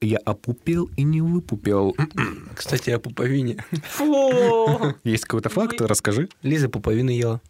Я 0.00 0.18
опупел 0.18 0.88
и 0.96 1.02
не 1.02 1.20
выпупел. 1.20 1.96
Кстати, 2.54 2.90
о 2.90 3.00
пуповине. 3.00 3.64
Фу. 3.82 4.94
Есть 5.02 5.24
какой-то 5.24 5.48
факт? 5.48 5.80
Расскажи. 5.80 6.28
Лиза 6.42 6.68
пуповину 6.68 7.10
ела. 7.10 7.40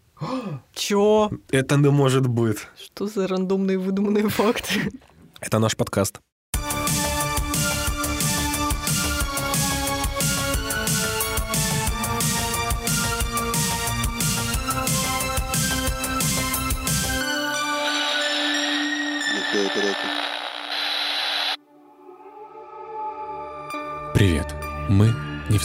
Чё? 0.73 1.29
Это 1.51 1.77
не 1.77 1.91
может 1.91 2.25
быть. 2.25 2.57
Что 2.83 3.05
за 3.05 3.27
рандомные 3.27 3.77
выдуманные 3.77 4.29
факты? 4.29 4.91
Это 5.39 5.59
наш 5.59 5.77
подкаст. 5.77 6.19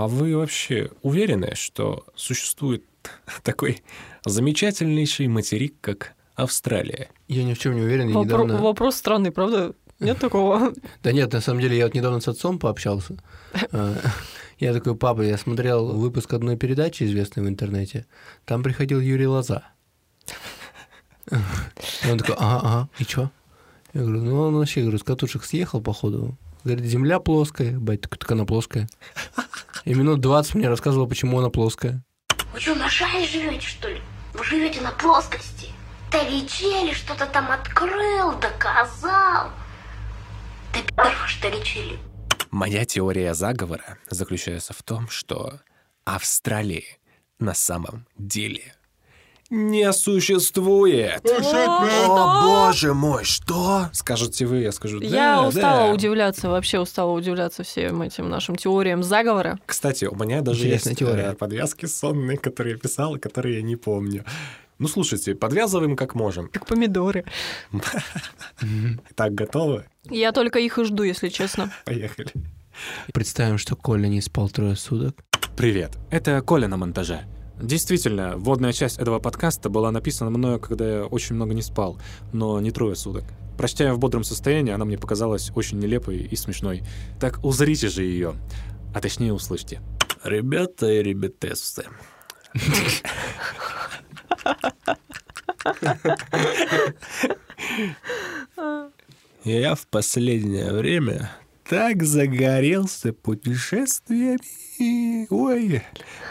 А 0.00 0.08
вы 0.08 0.34
вообще 0.34 0.90
уверены, 1.02 1.54
что 1.54 2.06
существует 2.14 2.86
такой 3.42 3.82
замечательнейший 4.24 5.26
материк, 5.26 5.74
как 5.82 6.14
Австралия? 6.36 7.10
Я 7.28 7.44
ни 7.44 7.52
в 7.52 7.58
чем 7.58 7.74
не 7.74 7.82
уверен. 7.82 8.08
Я 8.08 8.14
Вопро- 8.14 8.24
недавно... 8.24 8.56
Вопрос 8.62 8.96
странный, 8.96 9.30
правда? 9.30 9.74
Нет 9.98 10.18
такого? 10.20 10.72
Да 11.02 11.12
нет, 11.12 11.30
на 11.34 11.42
самом 11.42 11.60
деле, 11.60 11.76
я 11.76 11.84
вот 11.84 11.94
недавно 11.94 12.20
с 12.20 12.28
отцом 12.28 12.58
пообщался. 12.58 13.18
А, 13.72 13.94
Я 14.58 14.72
такой, 14.72 14.96
папа, 14.96 15.20
я 15.20 15.36
смотрел 15.36 15.86
выпуск 15.88 16.32
одной 16.32 16.56
передачи, 16.56 17.02
известной 17.02 17.42
в 17.42 17.48
интернете. 17.48 18.06
Там 18.46 18.62
приходил 18.62 19.00
Юрий 19.00 19.26
Лоза. 19.26 19.64
И 21.30 22.10
он 22.10 22.16
такой, 22.16 22.36
ага, 22.38 22.60
ага, 22.66 22.88
и 22.98 23.04
чё? 23.04 23.30
Я 23.92 24.00
говорю, 24.00 24.22
ну 24.22 24.40
он 24.40 24.54
вообще, 24.56 24.80
говорю, 24.80 24.96
с 24.96 25.02
катушек 25.02 25.44
съехал, 25.44 25.82
походу. 25.82 26.38
Говорит, 26.64 26.84
земля 26.84 27.20
плоская. 27.20 27.78
Бать, 27.78 28.02
так 28.02 28.30
она 28.30 28.44
плоская. 28.44 28.88
И 29.84 29.94
минут 29.94 30.20
20 30.20 30.54
мне 30.56 30.68
рассказывал, 30.68 31.06
почему 31.06 31.38
она 31.38 31.50
плоская. 31.50 32.04
Вы 32.52 32.60
что, 32.60 32.74
на 32.74 32.88
шаре 32.88 33.26
живете, 33.26 33.66
что 33.66 33.88
ли? 33.88 34.00
Вы 34.34 34.44
живете 34.44 34.80
на 34.80 34.90
плоскости. 34.92 35.68
Толичели 36.10 36.92
что-то 36.92 37.26
там 37.26 37.50
открыл, 37.50 38.32
доказал. 38.38 39.50
Да 40.72 40.80
пи***р 40.80 41.16
ваш 41.20 41.34
Толичели. 41.36 41.98
Моя 42.50 42.84
теория 42.84 43.34
заговора 43.34 43.98
заключается 44.08 44.72
в 44.72 44.82
том, 44.82 45.08
что 45.08 45.60
Австралии 46.04 46.98
на 47.38 47.54
самом 47.54 48.06
деле 48.18 48.74
не 49.50 49.92
существует. 49.92 51.20
О, 51.28 52.42
боже 52.44 52.94
мой, 52.94 53.24
что? 53.24 53.88
Скажете 53.92 54.46
вы, 54.46 54.58
я 54.60 54.72
скажу, 54.72 55.00
да, 55.00 55.06
Я 55.06 55.42
устала 55.46 55.88
да. 55.88 55.92
удивляться, 55.94 56.48
вообще 56.48 56.78
устала 56.78 57.10
удивляться 57.12 57.62
всем 57.64 58.00
этим 58.02 58.28
нашим 58.28 58.54
теориям 58.56 59.02
заговора. 59.02 59.58
Кстати, 59.66 60.04
у 60.04 60.14
меня 60.14 60.40
даже 60.40 60.60
Интересная 60.64 60.90
есть 60.92 60.98
теория. 61.00 61.22
э, 61.32 61.34
подвязки 61.34 61.86
сонные, 61.86 62.38
которые 62.38 62.74
я 62.74 62.78
писал, 62.78 63.18
которые 63.18 63.56
я 63.56 63.62
не 63.62 63.76
помню. 63.76 64.24
Ну, 64.78 64.88
слушайте, 64.88 65.34
подвязываем 65.34 65.96
как 65.96 66.14
можем. 66.14 66.48
Как 66.48 66.66
помидоры. 66.66 67.24
Так, 69.14 69.34
готовы? 69.34 69.84
Я 70.08 70.32
только 70.32 70.58
их 70.60 70.78
и 70.78 70.84
жду, 70.84 71.02
если 71.02 71.28
честно. 71.28 71.72
Поехали. 71.84 72.30
Представим, 73.12 73.58
что 73.58 73.76
Коля 73.76 74.06
не 74.06 74.20
спал 74.22 74.48
трое 74.48 74.76
суток. 74.76 75.16
Привет, 75.56 75.98
это 76.10 76.40
Коля 76.40 76.68
на 76.68 76.76
монтаже. 76.76 77.26
Действительно, 77.62 78.36
вводная 78.36 78.72
часть 78.72 78.98
этого 78.98 79.18
подкаста 79.18 79.68
была 79.68 79.90
написана 79.90 80.30
мною, 80.30 80.58
когда 80.58 80.88
я 80.88 81.04
очень 81.04 81.34
много 81.34 81.52
не 81.52 81.62
спал, 81.62 81.98
но 82.32 82.58
не 82.60 82.70
трое 82.70 82.96
суток. 82.96 83.24
Прочтя 83.58 83.88
ее 83.88 83.92
в 83.92 83.98
бодром 83.98 84.24
состоянии, 84.24 84.72
она 84.72 84.86
мне 84.86 84.96
показалась 84.96 85.52
очень 85.54 85.78
нелепой 85.78 86.18
и 86.18 86.36
смешной. 86.36 86.82
Так 87.20 87.44
узрите 87.44 87.88
же 87.88 88.02
ее, 88.02 88.34
а 88.94 89.00
точнее 89.00 89.34
услышьте. 89.34 89.82
Ребята 90.24 90.90
и 90.90 91.02
ребятессы. 91.02 91.84
Я 99.44 99.74
в 99.74 99.86
последнее 99.86 100.72
время 100.72 101.30
так 101.70 102.02
загорелся 102.02 103.12
путешествиями. 103.12 105.28
Ой, 105.30 105.82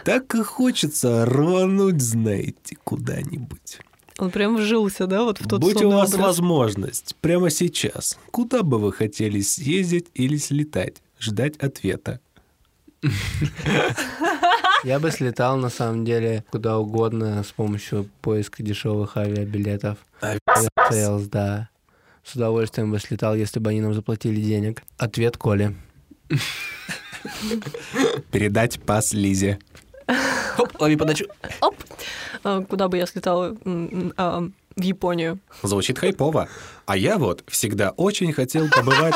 так 0.04 0.36
и 0.36 0.44
хочется 0.44 1.26
рвануть, 1.26 2.02
знаете, 2.02 2.76
куда-нибудь. 2.84 3.80
Он 4.18 4.32
прям 4.32 4.58
вжился, 4.58 5.08
да, 5.08 5.24
вот 5.24 5.40
в 5.40 5.48
тот 5.48 5.62
Будь 5.62 5.82
у 5.82 5.92
вас 5.92 6.14
образ. 6.14 6.28
возможность, 6.28 7.16
прямо 7.22 7.50
сейчас, 7.50 8.20
куда 8.32 8.64
бы 8.64 8.80
вы 8.80 8.92
хотели 8.92 9.40
съездить 9.40 10.08
или 10.14 10.36
слетать? 10.36 11.02
Ждать 11.22 11.56
ответа. 11.56 12.20
Я 14.84 15.00
бы 15.00 15.10
слетал, 15.10 15.56
на 15.56 15.70
самом 15.70 16.04
деле, 16.04 16.44
куда 16.52 16.80
угодно 16.80 17.44
с 17.44 17.54
помощью 17.54 18.10
поиска 18.22 18.62
дешевых 18.62 19.16
авиабилетов. 19.16 20.00
Sales, 20.22 21.30
да. 21.30 21.70
С 22.24 22.36
удовольствием 22.36 22.92
бы 22.92 23.00
слетал, 23.00 23.36
если 23.36 23.60
бы 23.60 23.70
они 23.72 23.82
нам 23.82 23.94
заплатили 23.94 24.40
денег. 24.42 24.84
Ответ 24.98 25.38
Коли. 25.38 25.76
Передать 28.32 28.82
пас 28.82 29.14
Лизе. 29.14 29.60
Хоп, 30.56 30.80
лови 30.82 30.96
подачу. 30.96 31.26
Оп! 31.62 31.76
А, 32.44 32.62
Куда 32.64 32.88
бы 32.88 32.98
я 32.98 33.06
слетала? 33.06 33.56
М, 33.66 34.14
а, 34.18 34.44
В 34.76 34.82
Японию. 34.82 35.40
Звучит 35.64 36.00
хайпово. 36.00 36.48
А 36.86 36.98
я 36.98 37.18
вот 37.18 37.44
всегда 37.48 37.92
очень 37.92 38.34
хотел 38.34 38.70
побывать... 38.70 39.16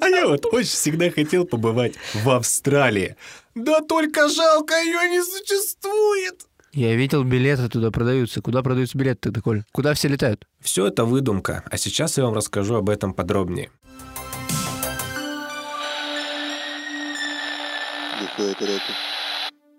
А 0.00 0.08
я 0.08 0.26
вот 0.26 0.46
очень 0.52 0.70
всегда 0.70 1.10
хотел 1.10 1.44
побывать 1.46 1.94
в 2.14 2.30
Австралии. 2.30 3.16
Да 3.54 3.80
только 3.80 4.28
жалко, 4.28 4.74
ее 4.82 5.08
не 5.10 5.22
существует. 5.22 6.46
Я 6.74 6.96
видел, 6.96 7.22
билеты 7.22 7.68
туда 7.68 7.92
продаются. 7.92 8.42
Куда 8.42 8.60
продаются 8.60 8.98
билеты 8.98 9.20
тогда, 9.22 9.40
Коль? 9.40 9.62
Куда 9.70 9.94
все 9.94 10.08
летают? 10.08 10.44
Все 10.58 10.88
это 10.88 11.04
выдумка, 11.04 11.62
а 11.70 11.76
сейчас 11.76 12.18
я 12.18 12.24
вам 12.24 12.34
расскажу 12.34 12.74
об 12.74 12.90
этом 12.90 13.14
подробнее. 13.14 13.70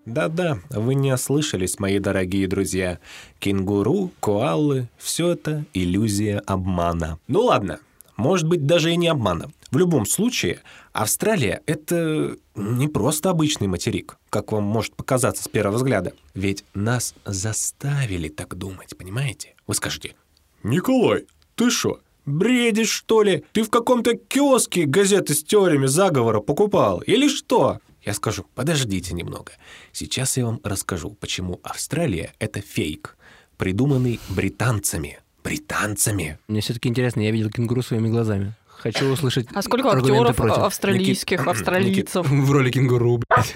Да-да, 0.05 0.59
вы 0.69 0.95
не 0.95 1.11
ослышались, 1.11 1.79
мои 1.79 2.00
дорогие 2.00 2.47
друзья. 2.47 3.00
Кенгуру, 3.39 4.11
коалы— 4.22 4.88
все 4.97 5.31
это 5.31 5.66
иллюзия 5.73 6.39
обмана. 6.45 7.19
Ну 7.28 7.41
ладно, 7.41 7.79
может 8.17 8.47
быть, 8.47 8.65
даже 8.65 8.91
и 8.91 8.97
не 8.97 9.07
обмана. 9.07 9.51
В 9.71 9.77
любом 9.77 10.05
случае, 10.05 10.61
Австралия— 10.93 11.61
это 11.65 12.37
не 12.55 12.87
просто 12.87 13.29
обычный 13.29 13.67
материк, 13.67 14.17
как 14.29 14.51
вам 14.51 14.63
может 14.63 14.95
показаться 14.95 15.43
с 15.43 15.47
первого 15.47 15.75
взгляда. 15.75 16.13
Ведь 16.33 16.63
нас 16.73 17.13
заставили 17.25 18.29
так 18.29 18.55
думать, 18.55 18.97
понимаете? 18.97 19.55
Вы 19.67 19.75
скажете, 19.75 20.15
«Николай, 20.63 21.25
ты 21.55 21.69
что, 21.69 21.99
бредишь, 22.25 22.89
что 22.89 23.21
ли? 23.21 23.43
Ты 23.51 23.63
в 23.63 23.69
каком-то 23.69 24.15
киоске 24.15 24.85
газеты 24.85 25.33
с 25.33 25.43
теориями 25.43 25.87
заговора 25.87 26.39
покупал? 26.39 27.01
Или 27.01 27.28
что?» 27.28 27.79
Я 28.05 28.13
скажу, 28.13 28.45
подождите 28.53 29.16
немного. 29.16 29.53
Сейчас 29.91 30.37
я 30.37 30.45
вам 30.45 30.61
расскажу, 30.63 31.11
почему 31.19 31.59
Австралия— 31.63 32.34
это 32.40 32.61
фейк, 32.61 33.17
придуманный 33.57 34.19
британцами. 34.29 35.19
Британцами. 35.45 36.39
Мне 36.47 36.59
все-таки 36.61 36.89
интересно, 36.89 37.21
я 37.21 37.29
видел 37.31 37.51
кенгуру 37.51 37.83
своими 37.83 38.09
глазами. 38.09 38.53
Хочу 38.67 39.05
услышать 39.11 39.47
А 39.53 39.61
сколько 39.61 39.89
актеров 39.91 40.35
против. 40.35 40.57
австралийских, 40.57 41.39
Никит- 41.41 41.47
австралийцев? 41.47 42.27
В 42.27 42.51
роли 42.51 42.71
кенгуру, 42.71 43.19
блядь. 43.19 43.53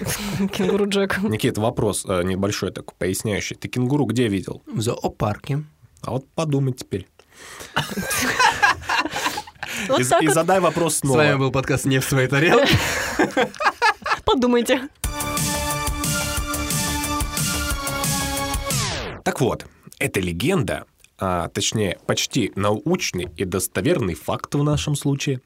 Кенгуру 0.52 0.88
Джек. 0.88 1.18
Никит, 1.22 1.58
вопрос 1.58 2.04
э, 2.08 2.22
небольшой 2.22 2.70
такой, 2.72 2.94
поясняющий. 2.96 3.56
Ты 3.56 3.68
кенгуру 3.68 4.04
где 4.06 4.28
видел? 4.28 4.62
В 4.66 4.80
зоопарке. 4.80 5.64
А 6.02 6.12
вот 6.12 6.26
подумай 6.34 6.72
теперь. 6.72 7.06
Вот 9.88 10.00
и, 10.00 10.04
так 10.04 10.22
и 10.22 10.26
вот 10.26 10.34
задай 10.34 10.60
вопрос 10.60 10.96
С 10.96 11.02
вами 11.04 11.28
снова. 11.30 11.38
был 11.38 11.50
подкаст 11.52 11.86
«Не 11.86 12.00
в 12.00 12.04
своей 12.04 12.28
тарелке». 12.28 12.76
подумайте. 14.26 14.88
Так 19.24 19.40
вот, 19.40 19.66
эта 19.98 20.20
легенда 20.20 20.84
а 21.20 21.48
точнее 21.48 21.98
почти 22.06 22.50
научный 22.56 23.28
и 23.36 23.44
достоверный 23.44 24.14
факт 24.14 24.54
в 24.54 24.62
нашем 24.62 24.96
случае, 24.96 25.40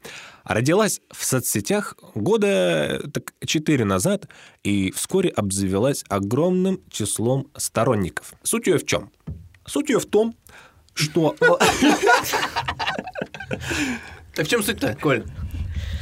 родилась 0.45 1.01
в 1.11 1.23
соцсетях 1.25 1.95
года 2.15 3.01
так, 3.13 3.33
4 3.45 3.83
назад 3.83 4.29
и 4.63 4.91
вскоре 4.91 5.29
обзавелась 5.29 6.03
огромным 6.07 6.79
числом 6.89 7.51
сторонников. 7.57 8.33
Суть 8.43 8.67
ее 8.67 8.77
в 8.77 8.85
чем? 8.85 9.11
Суть 9.65 9.89
ее 9.89 9.99
в 9.99 10.05
том, 10.05 10.35
что... 10.93 11.35
Так 14.33 14.47
в 14.47 14.49
чем 14.49 14.63
суть-то, 14.63 14.97
Коль? 15.01 15.23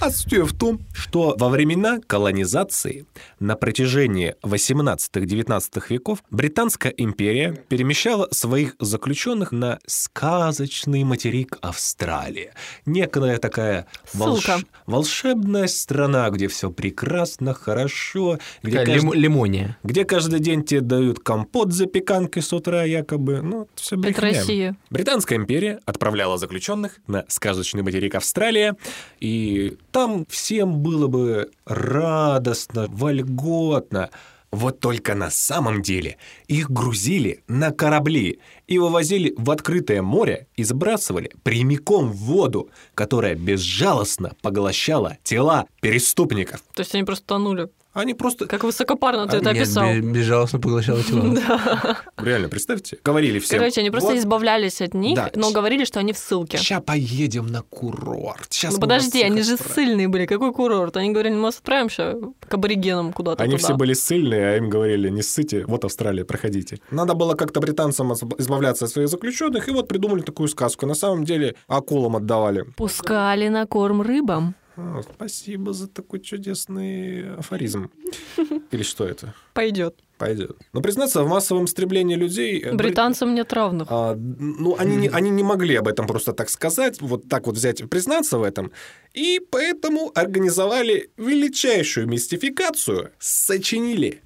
А 0.06 0.12
суть 0.12 0.34
в 0.34 0.58
том, 0.58 0.82
что 0.94 1.34
во 1.40 1.48
времена 1.48 1.98
колонизации 2.06 3.06
на 3.40 3.56
протяжении 3.56 4.36
18-19 4.44 5.82
веков 5.88 6.22
Британская 6.30 6.94
империя 6.98 7.54
перемещала 7.70 8.28
своих 8.32 8.76
заключенных 8.82 9.54
на 9.54 9.80
сказочный 9.88 11.06
материк 11.06 11.58
Австралия. 11.62 12.54
Некая 12.86 13.38
такая 13.38 13.88
Ссылка. 14.12 14.60
волшебная 14.88 15.68
страна, 15.68 16.30
где 16.32 16.50
все 16.50 16.70
прекрасно, 16.70 17.54
хорошо, 17.54 18.40
где, 18.62 18.80
Такая 18.80 18.96
каждый- 18.96 19.12
лим- 19.14 19.14
лимония. 19.14 19.78
где 19.84 20.04
каждый 20.04 20.42
день 20.42 20.66
тебе 20.66 20.82
дают 20.82 21.20
компот 21.20 21.72
с 21.72 21.78
запеканкой 21.78 22.42
с 22.44 22.52
утра 22.52 22.84
якобы. 22.84 23.42
Ну, 23.42 23.70
все 23.76 23.98
Это 23.98 24.20
Россия. 24.20 24.76
Британская 24.90 25.36
империя 25.38 25.80
отправляла 25.86 26.38
заключенных 26.38 27.00
на 27.08 27.24
сказочный 27.30 27.84
материк 27.84 28.16
Австралия, 28.16 28.76
и 29.22 29.78
там 29.94 30.26
всем 30.28 30.80
было 30.80 31.08
бы 31.08 31.52
радостно, 31.66 32.88
вольготно. 32.90 34.10
Вот 34.52 34.80
только 34.80 35.16
на 35.16 35.30
самом 35.32 35.82
деле 35.82 36.18
их 36.48 36.70
грузили 36.70 37.44
на 37.48 37.72
корабли 37.72 38.40
и 38.68 38.78
вывозили 38.78 39.34
в 39.38 39.50
открытое 39.50 40.02
море 40.02 40.48
и 40.56 40.64
сбрасывали 40.64 41.32
прямиком 41.44 42.12
в 42.12 42.18
воду, 42.18 42.70
которая 42.94 43.36
безжалостно 43.36 44.34
поглощала 44.42 45.18
тела 45.24 45.68
преступников. 45.80 46.64
То 46.74 46.82
есть 46.82 46.94
они 46.94 47.04
просто 47.04 47.26
тонули. 47.26 47.70
Они 47.94 48.14
просто... 48.16 48.48
Как 48.48 48.64
высокопарно 48.64 49.28
ты 49.28 49.38
А, 49.38 49.40
это 49.40 49.54
нет, 49.54 49.64
описал. 49.64 49.86
бе- 49.86 50.02
безжалостно 50.02 50.60
поглощала 50.60 51.04
тела. 51.04 51.98
Реально, 52.18 52.50
представьте, 52.50 52.98
говорили 53.04 53.38
всем. 53.40 53.60
Короче, 53.60 53.82
они 53.82 53.92
просто 53.92 54.10
«Вот 54.12 54.18
избавлялись 54.18 54.82
от 54.82 54.94
них, 54.96 55.16
Да. 55.16 55.30
но 55.36 55.52
говорили, 55.52 55.86
что 55.86 56.00
они 56.00 56.12
в 56.12 56.18
ссылке. 56.18 56.58
Ща 56.58 56.82
поедем 56.82 57.48
на 57.48 57.62
курорт. 57.62 58.52
Щас 58.52 58.74
Ну 58.74 58.80
подожди, 58.80 59.22
они 59.22 59.44
же 59.44 59.54
отправим». 59.54 59.74
ссыльные 59.74 60.08
были. 60.08 60.26
Какой 60.26 60.52
курорт? 60.54 60.98
Они 60.98 61.12
говорили, 61.12 61.36
мы 61.36 61.50
отправимся 61.50 62.16
к 62.48 62.54
аборигенам 62.54 63.14
куда-то 63.14 63.44
Они 63.44 63.58
все 63.58 63.76
были 63.76 63.94
ссыльные, 63.94 64.54
а 64.54 64.58
им 64.58 64.70
говорили, 64.70 65.10
не 65.10 65.22
ссыте, 65.22 65.66
вот 65.68 65.86
Австралия, 65.86 66.26
проходите. 66.26 66.80
Надо 66.92 67.14
было 67.14 67.36
как-то 67.36 67.60
британцам 67.60 68.14
избавляться 68.14 68.86
от 68.86 68.92
своих 68.92 69.08
заключенных, 69.10 69.68
и 69.68 69.72
вот 69.72 69.88
придумали 69.88 70.22
такую 70.22 70.48
сказку. 70.50 70.86
На 70.88 70.96
самом 70.96 71.26
деле 71.26 71.56
акулам 71.68 72.16
отдавали. 72.16 72.66
Пускали 72.76 73.50
на 73.50 73.68
корм 73.68 74.02
рыбам. 74.02 74.56
А, 74.76 75.02
спасибо 75.04 75.74
за 75.74 75.88
такой 75.88 76.20
чудесный 76.20 77.36
афоризм. 77.36 77.92
Или 78.72 78.84
что 78.84 79.06
это? 79.06 79.34
Пойдет. 79.54 80.00
Пойдет. 80.18 80.58
Но 80.74 80.82
признаться, 80.82 81.24
в 81.24 81.28
массовом 81.28 81.66
истреблении 81.66 82.16
людей... 82.16 82.60
э, 82.60 82.72
бри- 82.72 82.78
Британцам 82.88 83.36
нет 83.36 83.52
равных. 83.54 83.88
А, 83.92 84.16
ну, 84.16 84.76
они 84.80 84.96
не, 84.96 85.10
они 85.10 85.30
не 85.30 85.44
могли 85.44 85.76
об 85.76 85.88
этом 85.88 86.08
просто 86.08 86.34
так 86.34 86.50
сказать, 86.50 87.02
вот 87.02 87.28
так 87.28 87.46
вот 87.46 87.56
взять 87.56 87.82
и 87.82 87.86
признаться 87.86 88.38
в 88.38 88.44
этом. 88.44 88.72
И 89.14 89.40
поэтому 89.52 90.12
организовали 90.16 91.12
величайшую 91.18 92.08
мистификацию, 92.08 93.12
сочинили 93.20 94.22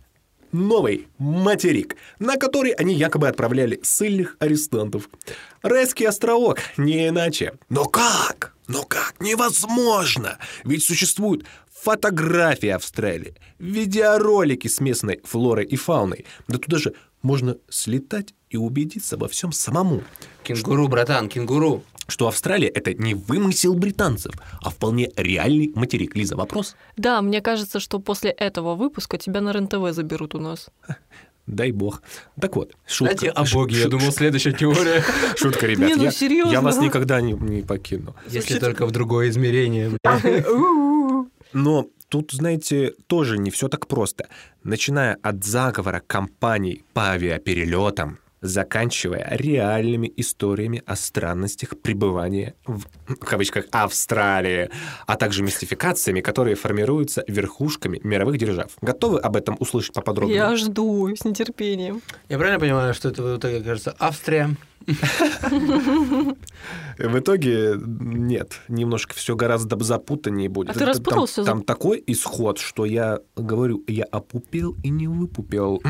новый 0.52 1.08
материк, 1.18 1.96
на 2.20 2.38
который 2.38 2.72
они 2.72 2.94
якобы 2.94 3.28
отправляли 3.28 3.80
ссыльных 3.84 4.38
арестантов. 4.40 5.10
Райский 5.62 6.06
островок, 6.06 6.60
не 6.78 7.08
иначе. 7.08 7.54
Но 7.70 7.86
как? 7.86 8.54
Но 8.68 8.84
как? 8.84 9.16
Невозможно! 9.20 10.38
Ведь 10.64 10.84
существуют 10.84 11.46
фотографии 11.72 12.70
Австралии, 12.70 13.36
видеоролики 13.60 14.68
с 14.68 14.80
местной 14.80 15.22
флорой 15.24 15.66
и 15.66 15.76
фауной. 15.76 16.26
Да 16.48 16.58
туда 16.58 16.78
же 16.78 16.94
можно 17.22 17.58
слетать 17.70 18.34
и 18.50 18.58
убедиться 18.58 19.18
во 19.18 19.28
всем 19.28 19.52
самому. 19.52 20.04
Кенгуру, 20.44 20.88
братан, 20.88 21.30
кенгуру. 21.30 21.84
Что 22.08 22.28
Австралия– 22.28 22.68
это 22.74 22.94
не 22.94 23.14
вымысел 23.14 23.76
британцев, 23.76 24.34
а 24.62 24.70
вполне 24.70 25.12
реальный 25.18 25.72
материк. 25.76 26.16
Лиза, 26.16 26.36
вопрос? 26.36 26.76
Да, 26.96 27.22
мне 27.22 27.42
кажется, 27.42 27.80
что 27.80 28.00
после 28.00 28.32
этого 28.32 28.76
выпуска 28.76 29.18
тебя 29.18 29.42
на 29.42 29.52
РЕН-ТВ 29.52 29.94
заберут 29.94 30.36
у 30.36 30.40
нас. 30.40 30.70
Дай 31.48 31.72
бог. 31.72 32.02
Так 32.40 32.56
вот, 32.58 32.74
шутка. 32.86 33.16
Кстати, 33.16 33.32
о 33.34 33.46
боге, 33.54 33.80
я 33.80 33.88
думал, 33.88 34.12
следующая 34.12 34.52
теория. 34.52 35.02
Шутка, 35.38 35.66
ребят. 35.66 35.90
Не, 35.90 35.96
ну 35.96 36.04
я, 36.04 36.12
серьезно? 36.12 36.52
я 36.52 36.62
вас 36.62 36.78
никогда 36.78 37.22
не, 37.22 37.34
не 37.34 37.62
покину. 37.62 38.16
Если 38.28 38.60
только 38.60 38.86
в 38.86 38.92
другое 38.92 39.30
измерение. 39.30 39.92
бля. 40.04 41.26
Но 41.54 41.88
тут, 42.10 42.32
знаете, 42.34 42.94
тоже 43.08 43.38
не 43.38 43.50
все 43.50 43.70
так 43.70 43.88
просто. 43.88 44.28
Начиная 44.64 45.18
от 45.22 45.46
заговора 45.46 46.02
компаний 46.06 46.84
по 46.94 47.12
авиаперелетам, 47.12 48.20
заканчивая 48.48 49.28
реальными 49.32 50.12
историями 50.18 50.82
о 50.86 50.96
странностях 50.96 51.78
пребывания 51.80 52.56
в, 52.66 52.86
в 53.08 53.26
кавычках 53.26 53.66
Австралии, 53.72 54.70
а 55.06 55.16
также 55.16 55.44
мистификациями, 55.44 56.22
которые 56.22 56.56
формируются 56.56 57.24
верхушками 57.28 58.00
мировых 58.04 58.38
держав. 58.38 58.72
Готовы 58.82 59.20
об 59.20 59.36
этом 59.36 59.58
услышать 59.60 59.94
поподробнее? 59.94 60.38
Я 60.38 60.56
жду 60.56 61.14
с 61.16 61.26
нетерпением. 61.26 62.02
Я 62.30 62.38
правильно 62.38 62.60
понимаю, 62.60 62.94
что 62.94 63.10
это 63.10 63.24
в 63.24 63.38
итоге 63.38 63.62
кажется 63.62 63.96
Австрия? 64.00 64.56
В 66.98 67.20
итоге 67.20 67.76
нет, 67.78 68.62
немножко 68.68 69.14
все 69.14 69.36
гораздо 69.36 69.78
запутаннее 69.84 70.50
будет. 70.50 70.70
А 70.70 70.74
ты 70.74 70.80
Там- 70.80 70.88
распутался? 70.90 71.44
Там, 71.44 71.62
такой 71.64 72.04
исход, 72.08 72.58
что 72.58 72.86
я 72.86 73.20
говорю, 73.36 73.84
я 73.88 74.06
опупел 74.06 74.76
и 74.84 74.90
не 74.90 75.08
выпупел. 75.08 75.82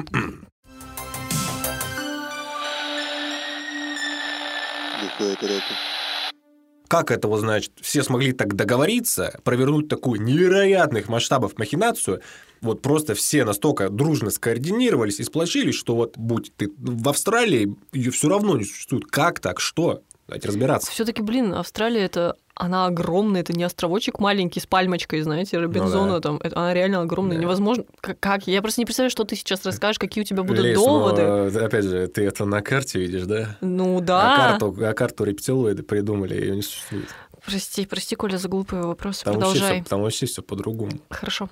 Как 6.87 7.11
это 7.11 7.27
вот 7.27 7.41
значит? 7.41 7.73
Все 7.81 8.01
смогли 8.01 8.31
так 8.31 8.55
договориться, 8.55 9.39
провернуть 9.43 9.89
такую 9.89 10.21
невероятных 10.21 11.09
масштабов 11.09 11.57
махинацию, 11.57 12.21
вот 12.61 12.81
просто 12.81 13.13
все 13.13 13.43
настолько 13.43 13.89
дружно 13.89 14.29
скоординировались 14.29 15.19
и 15.19 15.23
сплочились, 15.23 15.75
что 15.75 15.95
вот 15.95 16.17
будь 16.17 16.53
ты 16.55 16.71
в 16.77 17.09
Австралии, 17.09 17.75
ее 17.91 18.11
все 18.11 18.29
равно 18.29 18.57
не 18.57 18.63
существует. 18.63 19.05
Как 19.05 19.39
так? 19.39 19.59
Что? 19.59 20.01
Давайте 20.27 20.47
разбираться. 20.49 20.91
Все-таки, 20.91 21.21
блин, 21.21 21.53
Австралия 21.53 22.01
это 22.01 22.35
она 22.53 22.87
огромная, 22.87 23.41
это 23.41 23.53
не 23.53 23.63
островочек 23.63 24.19
маленький 24.19 24.59
с 24.59 24.65
пальмочкой, 24.65 25.21
знаете, 25.21 25.57
Робинзона 25.59 26.07
Ну 26.07 26.13
да. 26.15 26.19
там. 26.21 26.37
Это, 26.37 26.57
она 26.57 26.73
реально 26.73 27.01
огромная, 27.01 27.37
Да. 27.37 27.43
невозможно. 27.43 27.85
Как? 28.01 28.47
Я 28.47 28.61
просто 28.61 28.81
не 28.81 28.85
представляю, 28.85 29.11
что 29.11 29.23
ты 29.25 29.35
сейчас 29.35 29.63
расскажешь, 29.65 29.99
какие 29.99 30.23
у 30.23 30.25
тебя 30.25 30.43
будут 30.43 30.65
Лиз, 30.65 30.75
доводы. 30.75 31.21
но, 31.51 31.65
опять 31.65 31.85
же, 31.85 32.07
ты 32.07 32.25
это 32.25 32.45
на 32.45 32.61
карте 32.61 32.99
видишь, 32.99 33.23
да? 33.25 33.57
Ну 33.61 33.99
А 33.99 34.01
да. 34.01 34.35
карту, 34.35 34.75
а 34.81 34.93
карту 34.93 35.23
рептилоиды 35.23 35.83
придумали, 35.83 36.33
ее 36.33 36.55
не 36.55 36.61
существует. 36.63 37.05
Прости, 37.45 37.85
прости, 37.85 38.15
Коля, 38.15 38.37
за 38.37 38.49
глупые 38.49 38.81
вопросы. 38.83 39.23
Там 39.23 39.35
вообще, 39.35 39.51
Продолжай. 39.51 39.81
все, 39.81 39.89
там 39.89 40.01
вообще 40.01 40.25
все 40.25 40.41
по-другому. 40.41 40.91
Хорошо. 41.09 41.49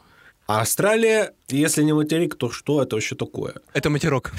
А 0.47 0.61
Австралия, 0.61 1.33
если 1.47 1.81
не 1.83 1.93
материк, 1.93 2.35
то 2.35 2.49
что 2.51 2.81
это 2.81 2.95
вообще 2.97 3.15
такое? 3.15 3.55
Это 3.73 3.89
матерок. 3.89 4.31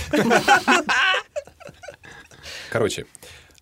Короче, 2.70 3.06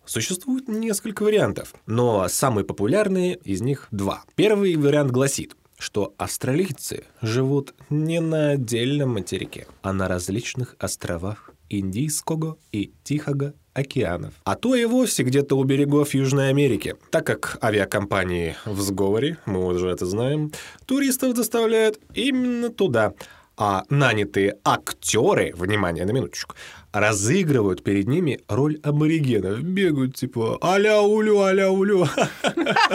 существует 0.05 0.67
несколько 0.67 1.23
вариантов, 1.23 1.73
но 1.85 2.27
самые 2.27 2.65
популярные 2.65 3.35
из 3.35 3.61
них 3.61 3.87
два. 3.91 4.23
Первый 4.35 4.75
вариант 4.75 5.11
гласит, 5.11 5.55
что 5.77 6.13
австралийцы 6.17 7.03
живут 7.21 7.73
не 7.89 8.19
на 8.19 8.51
отдельном 8.51 9.13
материке, 9.13 9.67
а 9.81 9.93
на 9.93 10.07
различных 10.07 10.75
островах 10.79 11.51
Индийского 11.69 12.57
и 12.71 12.91
Тихого 13.03 13.53
океанов. 13.73 14.33
А 14.43 14.55
то 14.55 14.73
и 14.75 14.85
вовсе 14.85 15.23
где-то 15.23 15.57
у 15.57 15.63
берегов 15.63 16.13
Южной 16.13 16.49
Америки. 16.49 16.95
Так 17.11 17.25
как 17.25 17.57
авиакомпании 17.61 18.55
в 18.65 18.79
сговоре, 18.81 19.37
мы 19.45 19.65
уже 19.65 19.89
это 19.89 20.05
знаем, 20.05 20.51
туристов 20.85 21.33
доставляют 21.33 21.99
именно 22.13 22.69
туда. 22.69 23.13
А 23.57 23.83
нанятые 23.89 24.57
актеры, 24.65 25.53
внимание 25.55 26.05
на 26.05 26.11
минуточку, 26.11 26.55
разыгрывают 26.95 27.83
перед 27.83 28.07
ними 28.07 28.39
роль 28.47 28.79
аборигенов. 28.81 29.61
Бегают 29.61 30.15
типа 30.15 30.57
аля-улю, 30.63 31.41
аля-улю. 31.41 32.07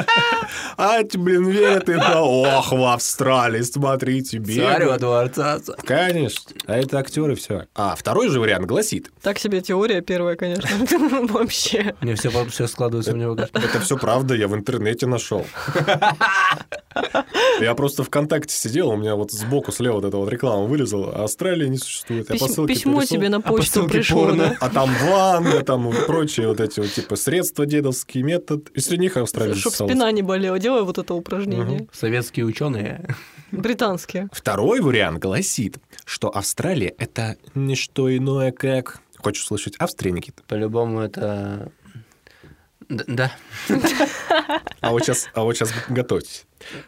Ать, 0.79 1.17
блин, 1.17 1.49
верят 1.51 1.89
им. 1.91 2.01
Ох, 2.01 2.73
в 2.73 2.85
Австралии, 2.93 3.61
смотрите, 3.61 4.39
Царь 4.39 4.87
во 4.87 4.97
бегают. 4.97 5.01
дворца. 5.01 5.59
Конечно. 5.85 6.53
А 6.67 6.79
это 6.79 6.99
актеры 6.99 7.35
все. 7.35 7.67
А 7.75 7.95
второй 7.95 8.29
же 8.31 8.41
вариант 8.41 8.67
гласит. 8.67 9.11
Так 9.21 9.39
себе 9.39 9.61
теория 9.61 10.01
первая, 10.01 10.37
конечно. 10.37 10.69
Вообще. 11.29 11.95
Мне 12.01 12.15
все, 12.15 12.31
все 12.47 12.67
складывается 12.67 13.13
у 13.13 13.17
него 13.17 13.35
Это 13.35 13.81
все 13.81 13.99
правда, 13.99 14.35
я 14.35 14.49
в 14.49 14.55
интернете 14.55 15.07
нашел. 15.07 15.45
Я 17.61 17.75
просто 17.75 18.03
ВКонтакте 18.03 18.55
сидел, 18.55 18.89
у 18.91 18.97
меня 18.97 19.15
вот 19.15 19.33
сбоку 19.33 19.71
слева 19.71 19.97
вот 19.97 20.05
эта 20.05 20.17
вот 20.17 20.31
реклама 20.31 20.65
вылезла, 20.65 21.13
а 21.15 21.25
Австралия 21.25 21.69
не 21.69 21.77
существует. 21.77 22.27
Письмо 22.27 23.05
тебе 23.05 23.29
на 23.29 23.37
А 23.37 23.41
по 23.41 23.51
почту 23.55 23.87
пришло, 23.91 24.27
порно. 24.27 24.49
да? 24.49 24.57
А 24.61 24.71
там 24.71 24.91
ванга, 25.03 25.63
там 25.63 25.91
прочие 26.07 26.49
вот 26.49 26.61
эти 26.61 26.81
вот 26.81 26.93
типа 26.93 27.17
средства 27.17 27.67
дедовский 27.67 28.23
метод. 28.23 28.71
И 28.71 28.81
среди 28.81 29.03
них 29.03 29.17
Австралия 29.17 29.55
Чтоб 29.55 29.73
спина 29.73 30.11
не 30.13 30.23
болела, 30.23 30.59
делай 30.59 30.83
вот 30.83 30.99
это 30.99 31.15
упражнение. 31.15 31.89
Советские 31.93 32.47
ученые. 32.47 33.07
Британские. 33.53 34.29
Второй 34.33 34.81
вариант 34.81 35.19
гласит, 35.19 35.79
что 36.05 36.29
Австралия— 36.29 36.95
это 36.99 37.37
не 37.55 37.75
что 37.75 38.15
иное, 38.17 38.53
как... 38.53 39.01
Хочешь 39.19 39.45
слышать 39.45 39.75
Австрия, 39.79 40.13
Никита? 40.13 40.43
По-любому 40.47 41.01
это... 41.01 41.71
Да. 42.89 43.33
А 44.81 44.91
вот 44.91 45.05
сейчас, 45.05 45.29
а 45.35 45.43
вот 45.43 45.57
сейчас 45.57 45.73
готовьтесь. 45.89 46.47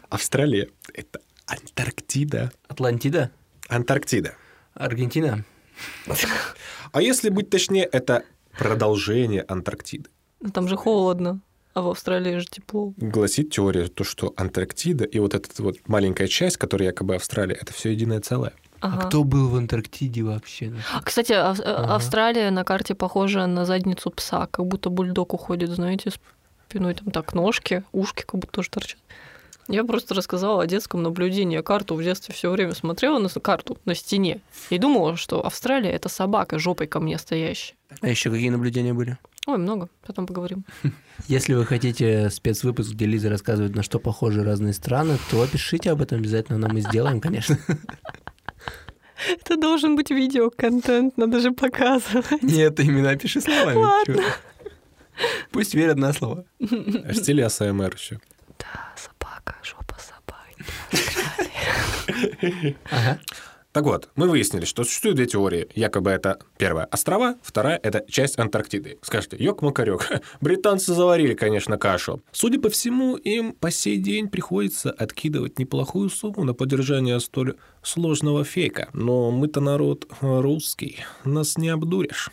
Австралия— 0.09 0.69
это 0.93 1.19
Антарктида. 1.45 2.51
Атлантида? 2.67 3.31
Антарктида. 3.69 4.35
Аргентина? 4.73 5.45
А 6.91 7.01
если 7.01 7.29
быть 7.29 7.49
точнее, 7.49 7.85
это 7.85 8.23
продолжение 8.57 9.43
Антарктиды. 9.47 10.09
Ну, 10.41 10.49
Там 10.51 10.67
же 10.67 10.75
холодно, 10.77 11.39
а 11.73 11.81
в 11.81 11.89
Австралии 11.89 12.37
же 12.37 12.45
тепло. 12.45 12.93
Гласит 12.97 13.49
теория, 13.51 13.87
то, 13.87 14.03
что 14.03 14.33
Антарктида 14.37 15.05
и 15.05 15.19
вот 15.19 15.33
эта 15.33 15.49
вот 15.63 15.77
маленькая 15.87 16.27
часть, 16.27 16.57
которая 16.57 16.89
якобы 16.89 17.15
Австралия, 17.15 17.55
это 17.55 17.73
все 17.73 17.91
единое 17.91 18.19
целое. 18.21 18.53
Ага. 18.81 19.03
А 19.03 19.07
кто 19.07 19.23
был 19.23 19.47
в 19.47 19.55
Антарктиде 19.55 20.23
вообще? 20.23 20.73
А, 20.93 21.01
Кстати, 21.01 21.31
Ав- 21.31 21.59
э, 21.59 21.63
Ага. 21.63 21.95
Австралия 21.95 22.51
на 22.51 22.63
карте 22.65 22.95
похожа 22.95 23.47
на 23.47 23.65
задницу 23.65 24.11
пса, 24.11 24.47
как 24.51 24.65
будто 24.67 24.89
бульдог 24.89 25.33
уходит, 25.33 25.69
знаете, 25.69 26.11
спиной 26.67 26.93
там 26.93 27.09
так 27.11 27.33
ножки, 27.33 27.83
ушки 27.93 28.23
как 28.23 28.39
будто 28.41 28.51
тоже 28.51 28.69
торчат. 28.69 28.99
Я 29.67 29.83
просто 29.83 30.13
рассказала 30.13 30.63
о 30.63 30.67
детском 30.67 31.03
наблюдении. 31.03 31.55
Я 31.55 31.63
карту 31.63 31.95
в 31.95 32.03
детстве 32.03 32.33
все 32.33 32.51
время 32.51 32.73
смотрела 32.73 33.19
на 33.19 33.29
карту 33.29 33.77
на 33.85 33.95
стене 33.95 34.41
и 34.69 34.77
думала, 34.77 35.15
что 35.15 35.45
Австралия 35.45 35.91
это 35.91 36.09
собака 36.09 36.59
жопой 36.59 36.87
ко 36.87 36.99
мне 36.99 37.17
стоящая. 37.17 37.75
А 38.01 38.09
еще 38.09 38.29
какие 38.29 38.49
наблюдения 38.49 38.93
были? 38.93 39.17
Ой, 39.45 39.57
много, 39.57 39.89
потом 40.05 40.25
поговорим. 40.25 40.65
Если 41.27 41.53
вы 41.53 41.65
хотите 41.65 42.29
спецвыпуск, 42.29 42.91
где 42.93 43.05
Лиза 43.05 43.29
рассказывает, 43.29 43.75
на 43.75 43.83
что 43.83 43.99
похожи 43.99 44.43
разные 44.43 44.73
страны, 44.73 45.17
то 45.29 45.45
пишите 45.47 45.91
об 45.91 46.01
этом 46.01 46.19
обязательно, 46.19 46.57
нам 46.57 46.77
и 46.77 46.81
сделаем, 46.81 47.19
конечно. 47.19 47.57
Это 49.27 49.57
должен 49.57 49.95
быть 49.95 50.11
видеоконтент, 50.11 51.17
надо 51.17 51.39
же 51.39 51.51
показывать. 51.51 52.41
Нет, 52.41 52.79
именно 52.79 53.15
пиши 53.15 53.41
словами. 53.41 53.77
Ладно. 53.77 54.23
Пусть 55.51 55.73
верят 55.75 55.97
на 55.97 56.13
слово. 56.13 56.45
В 56.59 57.13
стиле 57.13 57.45
АСМР 57.45 57.93
еще. 57.95 58.19
Да, 58.59 58.93
собака, 59.43 59.55
жопа 59.63 59.95
собаки. 59.99 60.65
Так 63.71 63.85
вот, 63.85 64.09
мы 64.15 64.29
выяснили, 64.29 64.65
что 64.65 64.83
существуют 64.83 65.15
две 65.15 65.25
теории. 65.25 65.67
Якобы 65.73 66.11
это 66.11 66.37
первая 66.59 66.85
острова, 66.85 67.37
вторая 67.41 67.79
это 67.81 68.05
часть 68.07 68.37
Антарктиды. 68.37 68.99
Скажете, 69.01 69.35
ёк-макарёк, 69.37 70.21
британцы 70.41 70.93
заварили, 70.93 71.33
конечно, 71.33 71.79
кашу. 71.79 72.21
Судя 72.31 72.59
по 72.61 72.69
всему, 72.69 73.15
им 73.15 73.53
по 73.53 73.71
сей 73.71 73.97
день 73.97 74.29
приходится 74.29 74.91
откидывать 74.91 75.57
неплохую 75.57 76.11
сумму 76.11 76.43
на 76.43 76.53
поддержание 76.53 77.19
столь 77.19 77.55
сложного 77.81 78.43
фейка. 78.43 78.89
Но 78.93 79.31
мы-то 79.31 79.59
народ 79.59 80.07
русский, 80.21 80.99
нас 81.25 81.57
не 81.57 81.69
обдуришь. 81.69 82.29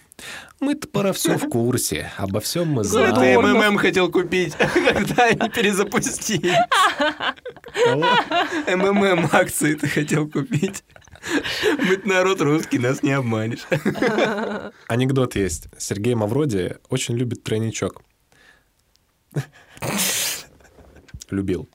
Мы-то 0.61 0.89
пора 0.89 1.13
все 1.13 1.37
в 1.37 1.49
курсе, 1.49 2.13
обо 2.17 2.41
всем 2.41 2.69
мы 2.69 2.85
знаем. 2.85 3.37
Ладно. 3.39 3.71
МММ 3.71 3.79
хотел 3.79 4.11
купить, 4.11 4.55
когда 4.59 5.25
они 5.25 5.49
перезапустили. 5.51 6.55
МММ 8.67 9.29
акции 9.33 9.75
ты 9.75 9.89
хотел 9.89 10.29
купить. 10.29 10.85
Мы 11.79 12.01
народ 12.05 12.41
русский, 12.41 12.79
нас 12.79 13.03
не 13.03 13.13
обманешь. 13.13 13.67
Анекдот 14.89 15.37
есть. 15.37 15.69
Сергей 15.79 16.15
Мавроди 16.15 16.77
очень 16.89 17.17
любит 17.17 17.43
тройничок. 17.43 18.03
Любил. 21.31 21.69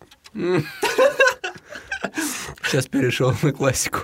Сейчас 2.64 2.88
перешел 2.88 3.34
на 3.42 3.52
классику. 3.52 4.00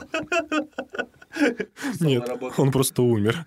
Нет, 1.99 2.29
он 2.57 2.71
просто 2.71 3.01
умер. 3.01 3.45